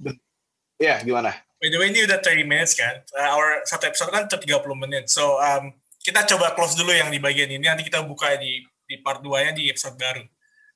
ya 0.78 1.02
gimana? 1.02 1.45
By 1.62 1.72
the 1.72 1.80
way, 1.80 1.90
ini 1.90 2.04
udah 2.04 2.20
30 2.20 2.46
minutes 2.46 2.76
kan. 2.76 3.02
Uh, 3.16 3.30
our 3.32 3.64
satu 3.64 3.88
episode 3.88 4.12
kan 4.12 4.28
30 4.28 4.44
menit. 4.76 5.08
So, 5.08 5.40
um, 5.40 5.72
kita 6.04 6.28
coba 6.30 6.54
close 6.54 6.76
dulu 6.76 6.92
yang 6.92 7.10
di 7.10 7.18
bagian 7.18 7.50
ini. 7.50 7.64
Nanti 7.64 7.88
kita 7.88 8.04
buka 8.04 8.36
di 8.38 8.62
di 8.86 9.02
part 9.02 9.24
2-nya 9.24 9.56
di 9.56 9.72
episode 9.72 9.98
baru. 9.98 10.22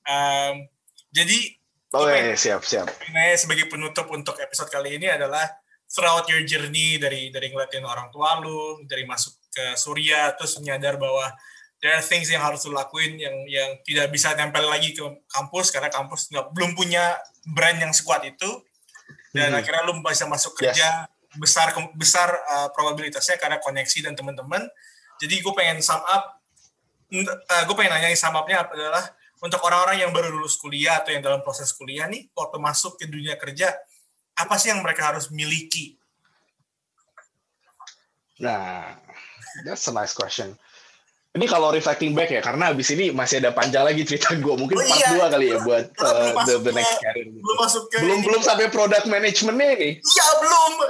Um, 0.10 0.66
jadi, 1.14 1.60
Oh 1.90 2.06
Oke. 2.06 2.22
ya, 2.22 2.38
siap 2.38 2.62
siap. 2.62 2.86
Nah, 3.10 3.34
sebagai 3.34 3.66
penutup 3.66 4.06
untuk 4.14 4.38
episode 4.38 4.70
kali 4.70 5.02
ini 5.02 5.10
adalah 5.10 5.42
throughout 5.90 6.30
your 6.30 6.46
journey 6.46 7.02
dari 7.02 7.34
dari 7.34 7.50
ngeliatin 7.50 7.82
orang 7.82 8.14
tua 8.14 8.38
lu, 8.38 8.86
dari 8.86 9.10
masuk 9.10 9.34
ke 9.50 9.74
Surya, 9.74 10.38
terus 10.38 10.62
menyadar 10.62 11.02
bahwa 11.02 11.34
there 11.82 11.98
are 11.98 12.06
things 12.06 12.30
yang 12.30 12.46
harus 12.46 12.62
lu 12.70 12.78
lakuin 12.78 13.18
yang 13.18 13.34
yang 13.50 13.70
tidak 13.82 14.14
bisa 14.14 14.38
nempel 14.38 14.70
lagi 14.70 14.94
ke 14.94 15.02
kampus 15.34 15.74
karena 15.74 15.90
kampus 15.90 16.30
nggak 16.30 16.54
belum 16.54 16.78
punya 16.78 17.18
brand 17.58 17.82
yang 17.82 17.90
sekuat 17.90 18.22
itu 18.28 18.50
dan 19.36 19.54
Mhm. 19.54 19.60
akhirnya 19.62 19.84
lu 19.86 19.94
bisa 20.02 20.26
masuk 20.26 20.58
Yes. 20.58 20.78
kerja 20.78 20.88
besar 21.38 21.70
ke- 21.78 21.94
besar 21.94 22.30
uh, 22.34 22.68
probabilitasnya 22.74 23.38
karena 23.38 23.62
koneksi 23.62 24.10
dan 24.10 24.14
teman-teman. 24.18 24.66
Jadi 25.22 25.44
gue 25.44 25.54
pengen 25.54 25.84
sum 25.84 26.00
up, 26.00 26.42
gue 27.12 27.76
pengen 27.78 27.92
nanyain 27.94 28.18
sum 28.18 28.34
up-nya 28.34 28.66
adalah 28.66 29.04
untuk 29.40 29.62
orang-orang 29.64 30.04
yang 30.04 30.12
baru 30.12 30.32
lulus 30.34 30.58
kuliah 30.58 31.00
atau 31.00 31.12
yang 31.14 31.22
dalam 31.22 31.44
proses 31.44 31.70
kuliah 31.76 32.08
nih, 32.08 32.28
waktu 32.34 32.58
masuk 32.60 32.98
ke 32.98 33.06
dunia 33.06 33.36
kerja, 33.38 33.72
apa 34.36 34.56
sih 34.56 34.72
yang 34.72 34.80
mereka 34.82 35.12
harus 35.12 35.28
miliki? 35.30 36.00
Nah, 38.40 38.96
that's 39.68 39.88
a 39.88 39.94
nice 39.94 40.16
question. 40.16 40.56
Ini 41.30 41.46
kalau 41.46 41.70
reflecting 41.70 42.18
back 42.18 42.34
ya, 42.34 42.42
karena 42.42 42.74
abis 42.74 42.90
ini 42.90 43.14
masih 43.14 43.38
ada 43.38 43.54
panjang 43.54 43.86
lagi 43.86 44.02
cerita 44.02 44.34
gue. 44.34 44.50
Mungkin 44.50 44.74
Oh 44.74 44.82
part 44.82 44.98
iya. 44.98 45.30
2 45.30 45.34
kali 45.38 45.46
ya 45.48 45.58
buat 45.62 45.86
uh, 46.02 46.42
the, 46.44 46.56
the 46.58 46.74
ke- 46.74 46.78
next 46.82 46.96
career. 46.98 47.26
gitu. 47.30 47.38
Belum 47.40 47.58
masuk 47.62 47.84
ke 47.86 47.96
Belum 48.02 48.18
ini. 48.18 48.26
belum 48.26 48.42
sampai 48.42 48.68
product 48.68 49.06
managementnya 49.06 49.70
nih. 49.78 49.94
Iya 50.00 50.28
belum. 50.40 50.72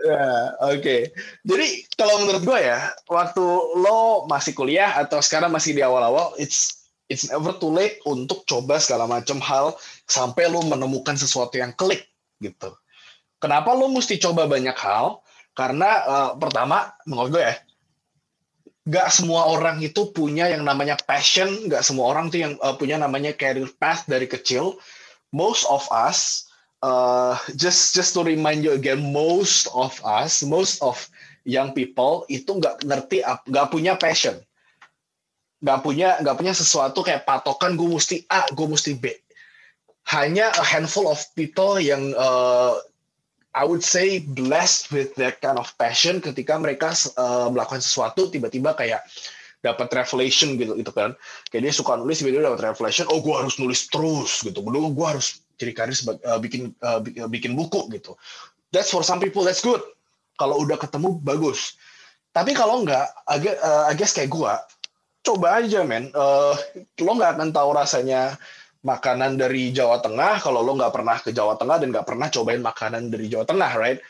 Ya, 0.00 0.24
oke. 0.64 1.12
Jadi 1.44 1.66
kalau 1.92 2.24
menurut 2.24 2.40
gue 2.40 2.56
ya, 2.56 2.80
waktu 3.04 3.44
lo 3.76 4.24
masih 4.24 4.56
kuliah 4.56 4.96
atau 4.96 5.20
sekarang 5.20 5.52
masih 5.52 5.76
di 5.76 5.84
awal-awal, 5.84 6.32
it's 6.40 6.88
it's 7.04 7.28
never 7.28 7.52
too 7.52 7.68
late 7.68 8.00
untuk 8.08 8.48
coba 8.48 8.80
segala 8.80 9.04
macam 9.04 9.36
hal 9.44 9.76
sampai 10.08 10.48
lo 10.48 10.64
menemukan 10.64 11.20
sesuatu 11.20 11.60
yang 11.60 11.76
klik 11.76 12.08
gitu. 12.40 12.72
Kenapa 13.36 13.76
lo 13.76 13.92
mesti 13.92 14.16
coba 14.16 14.48
banyak 14.48 14.72
hal? 14.72 15.20
Karena 15.52 15.90
eh, 16.00 16.30
pertama, 16.40 16.96
menurut 17.04 17.36
gue 17.36 17.42
ya, 17.44 17.54
nggak 18.88 19.08
semua 19.12 19.44
orang 19.50 19.82
itu 19.84 20.08
punya 20.14 20.48
yang 20.48 20.64
namanya 20.64 20.96
passion, 21.04 21.68
nggak 21.68 21.84
semua 21.84 22.16
orang 22.16 22.32
tuh 22.32 22.40
yang 22.40 22.54
eh, 22.56 22.74
punya 22.80 22.96
namanya 22.96 23.36
career 23.36 23.68
path 23.76 24.08
dari 24.08 24.24
kecil. 24.24 24.80
Most 25.30 25.68
of 25.68 25.84
us 25.92 26.50
uh, 26.82 27.36
just 27.54 27.92
just 27.92 28.16
to 28.16 28.24
remind 28.24 28.64
you 28.64 28.72
again, 28.72 29.00
most 29.12 29.68
of 29.76 29.92
us, 30.02 30.42
most 30.42 30.80
of 30.80 30.96
young 31.44 31.72
people 31.76 32.24
itu 32.28 32.48
nggak 32.48 32.84
ngerti, 32.84 33.22
nggak 33.24 33.68
punya 33.70 33.94
passion, 33.96 34.36
nggak 35.60 35.80
punya 35.84 36.18
nggak 36.20 36.36
punya 36.36 36.54
sesuatu 36.56 37.04
kayak 37.04 37.28
patokan 37.28 37.76
gue 37.76 37.88
mesti 37.88 38.24
A, 38.32 38.48
gue 38.50 38.66
mesti 38.66 38.96
B. 38.96 39.12
Hanya 40.08 40.50
a 40.56 40.64
handful 40.64 41.06
of 41.06 41.20
people 41.38 41.78
yang 41.78 42.10
uh, 42.16 42.74
I 43.50 43.66
would 43.66 43.82
say 43.82 44.22
blessed 44.22 44.94
with 44.94 45.18
that 45.18 45.42
kind 45.42 45.58
of 45.58 45.74
passion 45.74 46.22
ketika 46.22 46.54
mereka 46.54 46.94
uh, 47.18 47.50
melakukan 47.50 47.82
sesuatu 47.82 48.30
tiba-tiba 48.30 48.78
kayak 48.78 49.02
dapat 49.60 49.90
revelation 49.92 50.54
gitu 50.54 50.78
gitu 50.78 50.94
kan. 50.94 51.18
Kayak 51.50 51.62
dia 51.68 51.74
suka 51.74 51.98
nulis 51.98 52.22
tiba-tiba 52.22 52.46
dapat 52.46 52.72
revelation 52.72 53.10
oh 53.10 53.18
gue 53.18 53.34
harus 53.34 53.58
nulis 53.58 53.90
terus 53.90 54.46
gitu. 54.46 54.62
Gue 54.62 54.78
gue 54.78 55.06
harus 55.06 55.42
jadi 55.58 55.72
karir 55.74 55.92
uh, 55.98 56.38
bikin 56.38 56.72
bi- 56.78 57.18
uh, 57.18 57.28
bikin 57.28 57.58
buku 57.58 57.90
gitu. 57.90 58.14
That's 58.70 58.94
for 58.94 59.02
some 59.02 59.18
people 59.18 59.42
that's 59.42 59.60
good. 59.60 59.82
Kalau 60.38 60.62
udah 60.62 60.78
ketemu 60.78 61.18
bagus. 61.20 61.74
Tapi 62.30 62.54
kalau 62.54 62.86
enggak 62.86 63.10
agak 63.26 63.58
uh, 63.58 63.90
I 63.90 63.98
guess 63.98 64.14
kayak 64.14 64.30
gue 64.30 64.52
coba 65.26 65.58
aja 65.58 65.82
men. 65.82 66.14
Uh, 66.14 66.54
lo 67.02 67.18
nggak 67.18 67.34
akan 67.34 67.50
tahu 67.50 67.74
rasanya 67.74 68.38
makanan 68.80 69.36
dari 69.36 69.70
Jawa 69.76 70.00
Tengah 70.00 70.40
kalau 70.40 70.64
lo 70.64 70.72
nggak 70.76 70.92
pernah 70.92 71.16
ke 71.20 71.30
Jawa 71.36 71.56
Tengah 71.60 71.76
dan 71.80 71.88
nggak 71.92 72.06
pernah 72.08 72.26
cobain 72.32 72.62
makanan 72.64 73.12
dari 73.12 73.28
Jawa 73.28 73.44
Tengah 73.44 73.72
right? 73.76 74.00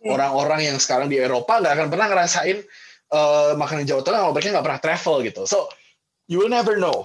Hmm. 0.00 0.16
orang-orang 0.16 0.72
yang 0.72 0.78
sekarang 0.80 1.12
di 1.12 1.20
Eropa 1.20 1.60
nggak 1.60 1.74
akan 1.76 1.88
pernah 1.92 2.06
ngerasain 2.08 2.58
uh, 3.12 3.52
makanan 3.58 3.84
Jawa 3.84 4.02
Tengah 4.06 4.20
kalau 4.24 4.32
mereka 4.32 4.48
nggak 4.54 4.66
pernah 4.66 4.82
travel 4.82 5.16
gitu. 5.26 5.42
So 5.44 5.68
you 6.30 6.40
will 6.40 6.52
never 6.52 6.78
know. 6.78 7.04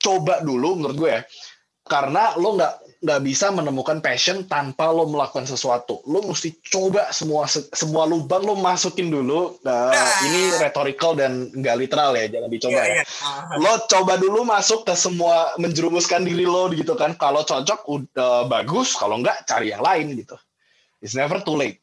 Coba 0.00 0.40
dulu 0.40 0.80
menurut 0.80 0.96
gue 0.96 1.10
ya. 1.12 1.22
Karena 1.86 2.34
lo 2.34 2.56
nggak 2.56 2.74
nggak 2.96 3.20
bisa 3.22 3.52
menemukan 3.52 4.00
passion 4.00 4.48
tanpa 4.48 4.88
lo 4.88 5.04
melakukan 5.04 5.44
sesuatu. 5.44 6.00
Lo 6.08 6.24
mesti 6.24 6.56
coba 6.64 7.12
semua 7.12 7.44
semua 7.50 8.08
lubang 8.08 8.40
lo 8.40 8.56
masukin 8.56 9.12
dulu. 9.12 9.60
Nah, 9.62 9.92
Nah. 9.92 10.18
ini 10.24 10.56
rhetorical 10.56 11.12
dan 11.12 11.52
nggak 11.52 11.76
literal 11.76 12.16
ya 12.16 12.26
jangan 12.26 12.48
dicoba 12.48 12.80
Iya, 12.80 12.84
ya. 12.84 12.94
iya. 13.00 13.04
Lo 13.60 13.72
coba 13.84 14.16
dulu 14.16 14.42
masuk 14.42 14.88
ke 14.88 14.96
semua 14.96 15.52
menjerumuskan 15.60 16.24
diri 16.24 16.48
lo 16.48 16.72
gitu 16.72 16.96
kan. 16.96 17.12
Kalau 17.14 17.44
cocok 17.44 17.80
udah 17.84 18.48
bagus. 18.48 18.96
Kalau 18.96 19.20
nggak 19.20 19.44
cari 19.44 19.70
yang 19.76 19.84
lain 19.84 20.16
gitu. 20.16 20.36
It's 21.04 21.12
never 21.12 21.38
too 21.44 21.54
late. 21.54 21.78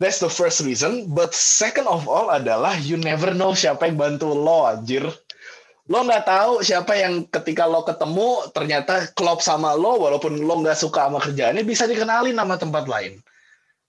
That's 0.00 0.16
the 0.16 0.32
first 0.32 0.64
reason. 0.64 1.12
But 1.12 1.36
second 1.36 1.84
of 1.84 2.08
all 2.08 2.32
adalah 2.32 2.72
you 2.80 2.96
never 2.96 3.36
know 3.36 3.52
siapa 3.52 3.84
yang 3.84 4.00
bantu 4.00 4.32
lo 4.32 4.64
anjir 4.64 5.04
lo 5.90 6.06
nggak 6.06 6.22
tahu 6.22 6.52
siapa 6.62 6.94
yang 6.94 7.26
ketika 7.26 7.66
lo 7.66 7.82
ketemu 7.82 8.46
ternyata 8.54 9.10
klop 9.18 9.42
sama 9.42 9.74
lo 9.74 9.98
walaupun 9.98 10.38
lo 10.38 10.62
nggak 10.62 10.78
suka 10.78 11.10
sama 11.10 11.18
kerjaannya 11.18 11.66
bisa 11.66 11.90
dikenalin 11.90 12.38
sama 12.38 12.54
tempat 12.54 12.86
lain. 12.86 13.18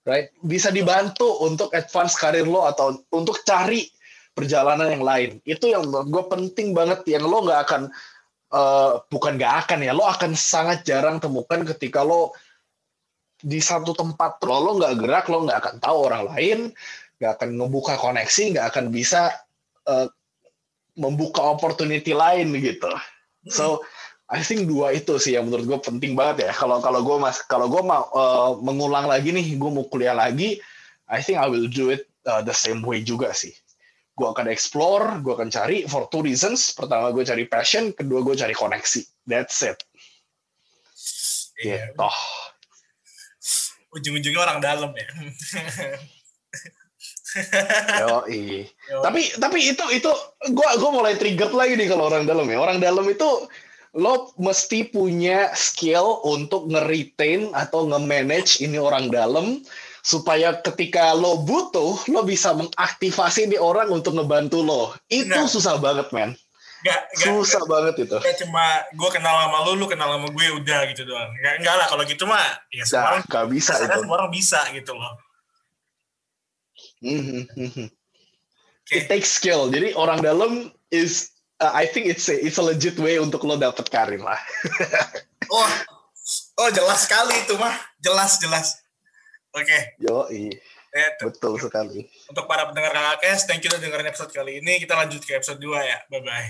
Right? 0.02 0.34
Bisa 0.42 0.74
dibantu 0.74 1.46
untuk 1.46 1.70
advance 1.70 2.18
karir 2.18 2.42
lo 2.42 2.66
atau 2.66 2.98
untuk 3.14 3.46
cari 3.46 3.86
perjalanan 4.34 4.90
yang 4.90 5.06
lain. 5.06 5.30
Itu 5.46 5.70
yang 5.70 5.86
gue 5.86 6.24
penting 6.26 6.74
banget 6.74 7.06
yang 7.06 7.22
lo 7.22 7.46
nggak 7.46 7.60
akan 7.70 7.82
eh, 8.50 8.92
bukan 9.06 9.38
nggak 9.38 9.54
akan 9.62 9.78
ya 9.86 9.94
lo 9.94 10.02
akan 10.02 10.34
sangat 10.34 10.82
jarang 10.82 11.22
temukan 11.22 11.62
ketika 11.62 12.02
lo 12.02 12.34
di 13.38 13.62
satu 13.62 13.94
tempat. 13.94 14.42
Lo 14.42 14.58
lo 14.58 14.82
nggak 14.82 14.98
gerak 14.98 15.30
lo 15.30 15.46
nggak 15.46 15.58
akan 15.62 15.74
tahu 15.78 15.96
orang 16.10 16.26
lain 16.34 16.58
nggak 17.22 17.38
akan 17.38 17.50
ngebuka 17.54 17.94
koneksi, 18.02 18.58
nggak 18.58 18.66
akan 18.74 18.90
bisa 18.90 19.30
uh, 19.86 20.10
membuka 20.96 21.40
opportunity 21.40 22.12
lain 22.12 22.52
gitu. 22.56 22.90
So 23.48 23.82
I 24.32 24.40
think 24.40 24.70
dua 24.70 24.96
itu 24.96 25.20
sih 25.20 25.36
yang 25.36 25.48
menurut 25.48 25.66
gue 25.68 25.80
penting 25.82 26.16
banget 26.16 26.48
ya. 26.48 26.52
Kalau 26.56 26.80
kalau 26.80 27.04
gue 27.04 27.16
mas 27.20 27.44
kalau 27.44 27.68
gue 27.68 27.82
mau 27.84 28.08
uh, 28.16 28.56
mengulang 28.60 29.04
lagi 29.04 29.28
nih, 29.34 29.56
gue 29.60 29.70
mau 29.70 29.84
kuliah 29.88 30.16
lagi, 30.16 30.56
I 31.10 31.20
think 31.20 31.36
I 31.36 31.48
will 31.50 31.68
do 31.68 31.92
it 31.92 32.08
uh, 32.24 32.40
the 32.40 32.54
same 32.56 32.80
way 32.80 33.04
juga 33.04 33.36
sih. 33.36 33.52
Gue 34.16 34.28
akan 34.28 34.48
explore, 34.48 35.20
gue 35.20 35.32
akan 35.32 35.48
cari 35.52 35.84
for 35.88 36.08
two 36.08 36.24
reasons. 36.24 36.72
Pertama 36.72 37.12
gue 37.12 37.24
cari 37.24 37.44
passion, 37.48 37.92
kedua 37.92 38.24
gue 38.24 38.36
cari 38.36 38.56
koneksi. 38.56 39.02
That's 39.28 39.60
it. 39.64 39.80
Iya. 41.60 41.92
Gitu. 41.92 42.08
Ujung-ujungnya 43.92 44.40
orang 44.40 44.58
dalam 44.64 44.90
ya. 44.96 45.06
Yo, 47.98 48.24
Tapi 49.00 49.20
tapi 49.36 49.58
itu 49.64 49.84
itu 49.90 50.10
gue 50.46 50.68
gue 50.76 50.90
mulai 50.90 51.14
trigger 51.16 51.50
lagi 51.50 51.74
nih 51.74 51.88
kalau 51.88 52.08
orang 52.08 52.24
dalam 52.24 52.46
ya. 52.46 52.58
Orang 52.58 52.78
dalam 52.78 53.06
itu 53.06 53.48
lo 53.92 54.32
mesti 54.36 54.88
punya 54.88 55.52
skill 55.52 56.24
untuk 56.24 56.64
nge-retain 56.66 57.52
atau 57.52 57.84
nge-manage 57.84 58.60
ini 58.60 58.80
orang 58.80 59.12
dalam 59.12 59.60
supaya 60.00 60.56
ketika 60.58 61.12
lo 61.12 61.38
butuh 61.38 62.00
lo 62.08 62.20
bisa 62.22 62.50
mengaktifasi 62.52 63.46
di 63.46 63.56
orang 63.56 63.88
untuk 63.88 64.16
ngebantu 64.16 64.60
lo. 64.60 64.82
Itu 65.06 65.28
Nah. 65.30 65.46
susah 65.46 65.76
banget, 65.76 66.08
men. 66.10 66.32
Gak, 66.82 66.98
gak, 67.14 67.30
Susah 67.30 67.62
banget 67.62 67.94
itu. 68.02 68.18
gak 68.18 68.36
cuma 68.42 68.82
gue 68.90 69.10
kenal 69.12 69.46
sama 69.46 69.62
lu, 69.62 69.78
lu 69.78 69.86
kenal 69.86 70.18
sama 70.18 70.26
gue 70.26 70.46
udah 70.50 70.80
gitu 70.90 71.06
doang. 71.06 71.30
Gak, 71.38 71.62
enggak 71.62 71.74
lah 71.78 71.86
kalau 71.86 72.02
gitu 72.02 72.26
mah 72.26 72.42
ya 72.74 72.82
semua 72.82 72.98
Nah, 72.98 73.10
orang, 73.14 73.22
gak 73.30 73.46
bisa 73.54 73.72
itu. 73.78 73.94
semua 74.02 74.14
orang 74.18 74.30
bisa 74.34 74.60
gitu 74.74 74.92
loh. 74.98 75.14
Mhm, 77.02 77.50
mhm. 77.58 77.86
It 78.90 79.10
takes 79.10 79.30
skill. 79.30 79.70
Jadi 79.70 79.94
orang 79.98 80.22
dalam 80.22 80.70
is 80.94 81.32
uh, 81.62 81.70
I 81.74 81.86
think 81.86 82.06
it's 82.10 82.26
a, 82.26 82.34
it's 82.38 82.58
a 82.58 82.64
legit 82.64 82.98
way 82.98 83.18
untuk 83.18 83.46
lo 83.46 83.58
dapet 83.58 83.90
karir 83.90 84.22
lah. 84.22 84.38
Oh, 85.52 85.68
oh 86.64 86.70
jelas 86.72 87.04
sekali 87.04 87.34
itu 87.44 87.58
mah, 87.60 87.76
jelas 88.00 88.40
jelas. 88.40 88.78
Oke, 89.52 90.00
Yo, 90.00 90.24
eh, 90.32 91.10
betul 91.20 91.60
sekali. 91.60 92.08
untuk 92.30 92.48
para 92.48 92.64
pendengar 92.72 92.94
kakak 92.94 93.18
Kes, 93.20 93.44
thank 93.44 93.60
you 93.60 93.68
udah 93.68 93.76
dengerin 93.82 94.08
episode 94.08 94.32
kali 94.32 94.64
ini. 94.64 94.80
Kita 94.80 94.96
lanjut 94.96 95.20
ke 95.20 95.36
episode 95.36 95.60
2 95.60 95.76
ya. 95.76 95.98
Bye 96.08 96.24
bye. 96.24 96.48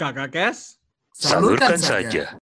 Kakak 0.00 0.30
Kes? 0.32 0.80
Salurkan 1.12 1.76
saja. 1.76 2.40